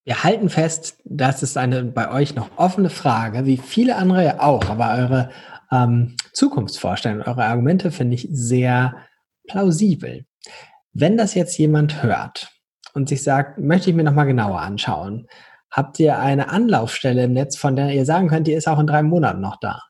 [0.05, 4.41] Wir halten fest, das ist eine bei euch noch offene Frage, wie viele andere ja
[4.41, 5.31] auch, aber eure
[5.71, 8.97] ähm, Zukunftsvorstellungen, eure Argumente finde ich sehr
[9.47, 10.25] plausibel.
[10.93, 12.60] Wenn das jetzt jemand hört
[12.95, 15.29] und sich sagt, möchte ich mir nochmal genauer anschauen,
[15.71, 18.87] habt ihr eine Anlaufstelle im Netz, von der ihr sagen könnt, die ist auch in
[18.87, 19.81] drei Monaten noch da?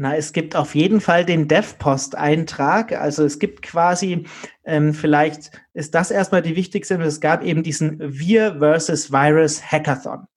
[0.00, 2.92] Na, es gibt auf jeden Fall den DevPost-Eintrag.
[2.92, 4.26] Also es gibt quasi,
[4.64, 10.28] ähm, vielleicht ist das erstmal die wichtigste, es gab eben diesen Wir versus Virus Hackathon.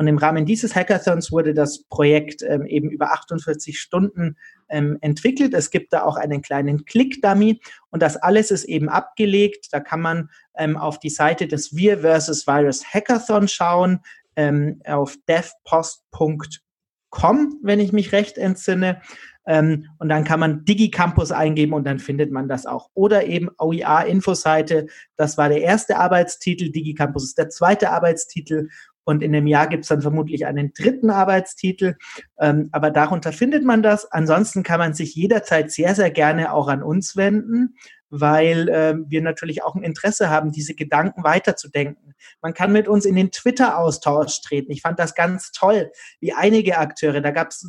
[0.00, 4.38] Und im Rahmen dieses Hackathons wurde das Projekt ähm, eben über 48 Stunden
[4.70, 5.52] ähm, entwickelt.
[5.52, 9.68] Es gibt da auch einen kleinen Click-Dummy und das alles ist eben abgelegt.
[9.72, 14.00] Da kann man ähm, auf die Seite des Wir versus Virus Hackathon schauen,
[14.36, 16.60] ähm, auf devpost.com,
[17.62, 19.02] wenn ich mich recht entsinne.
[19.46, 22.88] Ähm, und dann kann man DigiCampus eingeben und dann findet man das auch.
[22.94, 24.86] Oder eben OER-Infoseite,
[25.16, 28.68] das war der erste Arbeitstitel, DigiCampus ist der zweite Arbeitstitel
[29.10, 31.96] und in dem Jahr gibt es dann vermutlich einen dritten Arbeitstitel.
[32.38, 34.10] Ähm, aber darunter findet man das.
[34.12, 37.74] Ansonsten kann man sich jederzeit sehr, sehr gerne auch an uns wenden,
[38.08, 42.14] weil äh, wir natürlich auch ein Interesse haben, diese Gedanken weiterzudenken.
[42.40, 44.70] Man kann mit uns in den Twitter-Austausch treten.
[44.70, 45.90] Ich fand das ganz toll,
[46.20, 47.68] wie einige Akteure, da gab es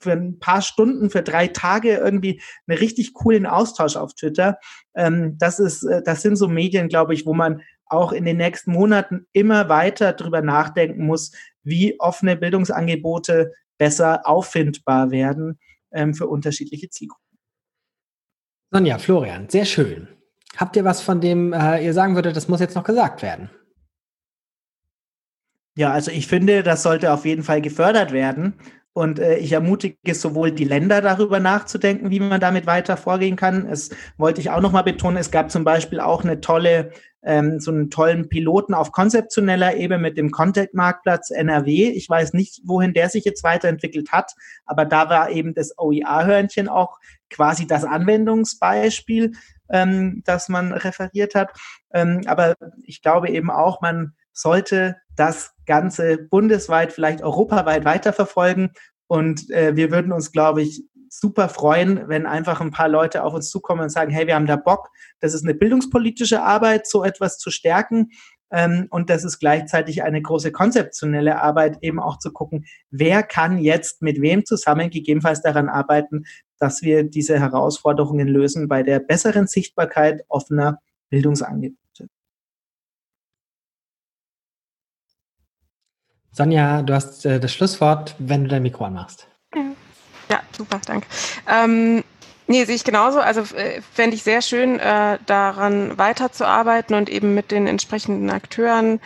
[0.00, 4.58] für ein paar Stunden, für drei Tage irgendwie einen richtig coolen Austausch auf Twitter.
[4.94, 8.36] Ähm, das ist, äh, das sind so Medien, glaube ich, wo man auch in den
[8.36, 11.32] nächsten Monaten immer weiter darüber nachdenken muss,
[11.62, 15.58] wie offene Bildungsangebote besser auffindbar werden
[15.92, 17.38] ähm, für unterschiedliche Zielgruppen.
[18.70, 20.08] Sonja, Florian, sehr schön.
[20.56, 23.50] Habt ihr was, von dem äh, ihr sagen würdet, das muss jetzt noch gesagt werden?
[25.76, 28.54] Ja, also ich finde, das sollte auf jeden Fall gefördert werden.
[28.92, 33.66] Und äh, ich ermutige sowohl die Länder darüber nachzudenken, wie man damit weiter vorgehen kann.
[33.66, 36.90] Es wollte ich auch nochmal betonen, es gab zum Beispiel auch eine tolle,
[37.22, 41.90] ähm, so einen tollen Piloten auf konzeptioneller Ebene mit dem Contact-Marktplatz NRW.
[41.90, 44.32] Ich weiß nicht, wohin der sich jetzt weiterentwickelt hat,
[44.66, 46.98] aber da war eben das OER-Hörnchen auch
[47.30, 49.32] quasi das Anwendungsbeispiel,
[49.70, 51.50] ähm, das man referiert hat.
[51.92, 58.70] Ähm, aber ich glaube eben auch, man sollte das Ganze bundesweit, vielleicht europaweit weiterverfolgen.
[59.06, 63.34] Und äh, wir würden uns, glaube ich, super freuen, wenn einfach ein paar Leute auf
[63.34, 64.90] uns zukommen und sagen, hey, wir haben da Bock,
[65.20, 68.10] das ist eine bildungspolitische Arbeit, so etwas zu stärken.
[68.50, 73.58] Ähm, und das ist gleichzeitig eine große konzeptionelle Arbeit, eben auch zu gucken, wer kann
[73.58, 76.24] jetzt mit wem zusammen gegebenenfalls daran arbeiten,
[76.58, 80.78] dass wir diese Herausforderungen lösen bei der besseren Sichtbarkeit offener
[81.10, 81.87] Bildungsangebote.
[86.38, 89.26] Sonja, du hast äh, das Schlusswort, wenn du dein Mikro anmachst.
[90.30, 91.04] Ja, super, danke.
[91.48, 92.04] Ähm,
[92.46, 93.18] nee, sehe ich genauso.
[93.18, 99.00] Also äh, fände ich sehr schön, äh, daran weiterzuarbeiten und eben mit den entsprechenden Akteuren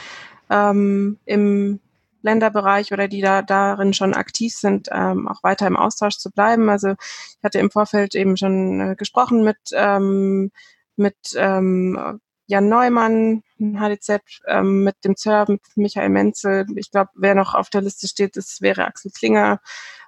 [0.51, 1.81] ähm, im
[2.21, 6.69] Länderbereich oder die da darin schon aktiv sind, ähm, auch weiter im Austausch zu bleiben.
[6.69, 10.51] Also ich hatte im Vorfeld eben schon äh, gesprochen mit ähm,
[10.97, 16.67] mit ähm, Jan Neumann, HDZ, ähm, mit dem ZER, mit Michael Menzel.
[16.77, 19.61] Ich glaube, wer noch auf der Liste steht, das wäre Axel Klinger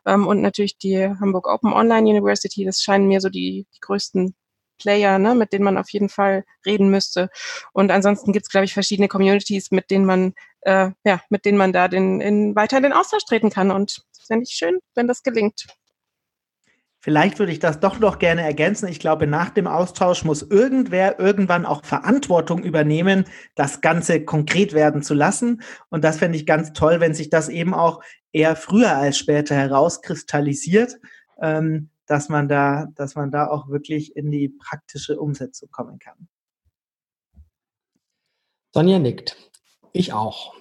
[0.06, 2.64] ähm, und natürlich die Hamburg Open Online University.
[2.64, 4.34] Das scheinen mir so die, die größten
[4.78, 7.30] Player, ne, mit denen man auf jeden Fall reden müsste.
[7.72, 11.58] Und ansonsten gibt es, glaube ich, verschiedene Communities, mit denen man, äh, ja, mit denen
[11.58, 13.70] man da den, in, weiter in den Austausch treten kann.
[13.70, 15.66] Und das fände ich schön, wenn das gelingt.
[17.04, 18.88] Vielleicht würde ich das doch noch gerne ergänzen.
[18.88, 25.02] Ich glaube, nach dem Austausch muss irgendwer irgendwann auch Verantwortung übernehmen, das Ganze konkret werden
[25.02, 25.60] zu lassen.
[25.90, 28.02] Und das fände ich ganz toll, wenn sich das eben auch
[28.32, 30.96] eher früher als später herauskristallisiert,
[31.42, 36.26] ähm, dass man da, dass man da auch wirklich in die praktische Umsetzung kommen kann.
[38.72, 39.36] Sonja nickt.
[39.92, 40.54] Ich auch.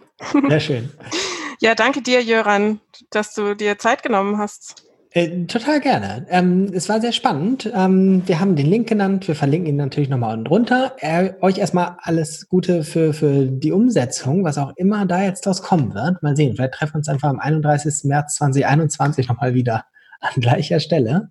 [0.49, 0.91] Sehr schön.
[1.61, 2.81] ja, danke dir, Jöran,
[3.11, 4.83] dass du dir Zeit genommen hast.
[5.15, 6.25] Äh, total gerne.
[6.29, 7.71] Ähm, es war sehr spannend.
[7.71, 9.27] Ähm, wir haben den Link genannt.
[9.27, 10.95] Wir verlinken ihn natürlich nochmal unten drunter.
[10.97, 15.61] Äh, euch erstmal alles Gute für, für die Umsetzung, was auch immer da jetzt draus
[15.61, 16.23] kommen wird.
[16.23, 16.55] Mal sehen.
[16.55, 18.05] Vielleicht treffen wir uns einfach am 31.
[18.05, 19.85] März 2021 nochmal wieder
[20.19, 21.29] an gleicher Stelle.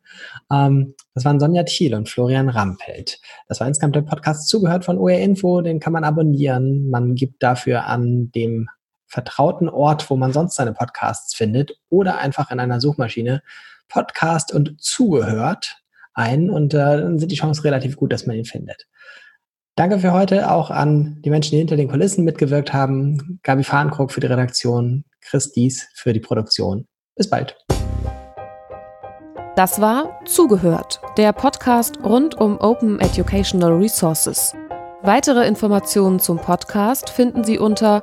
[0.49, 3.21] Ähm, das waren Sonja Thiel und Florian Rampelt.
[3.49, 5.61] Das war insgesamt der Podcast zugehört von OR Info.
[5.61, 6.89] Den kann man abonnieren.
[6.89, 8.69] Man gibt dafür an dem
[9.09, 13.43] vertrauten Ort, wo man sonst seine Podcasts findet oder einfach in einer Suchmaschine
[13.93, 15.77] Podcast und zugehört
[16.15, 18.87] ein und äh, dann sind die Chancen relativ gut, dass man ihn findet.
[19.77, 23.39] Danke für heute auch an die Menschen, die hinter den Kulissen mitgewirkt haben.
[23.43, 26.87] Gabi Fahrenkrog für die Redaktion, Chris Dies für die Produktion.
[27.17, 27.57] Bis bald.
[29.57, 34.55] Das war Zugehört, der Podcast rund um Open Educational Resources.
[35.03, 38.03] Weitere Informationen zum Podcast finden Sie unter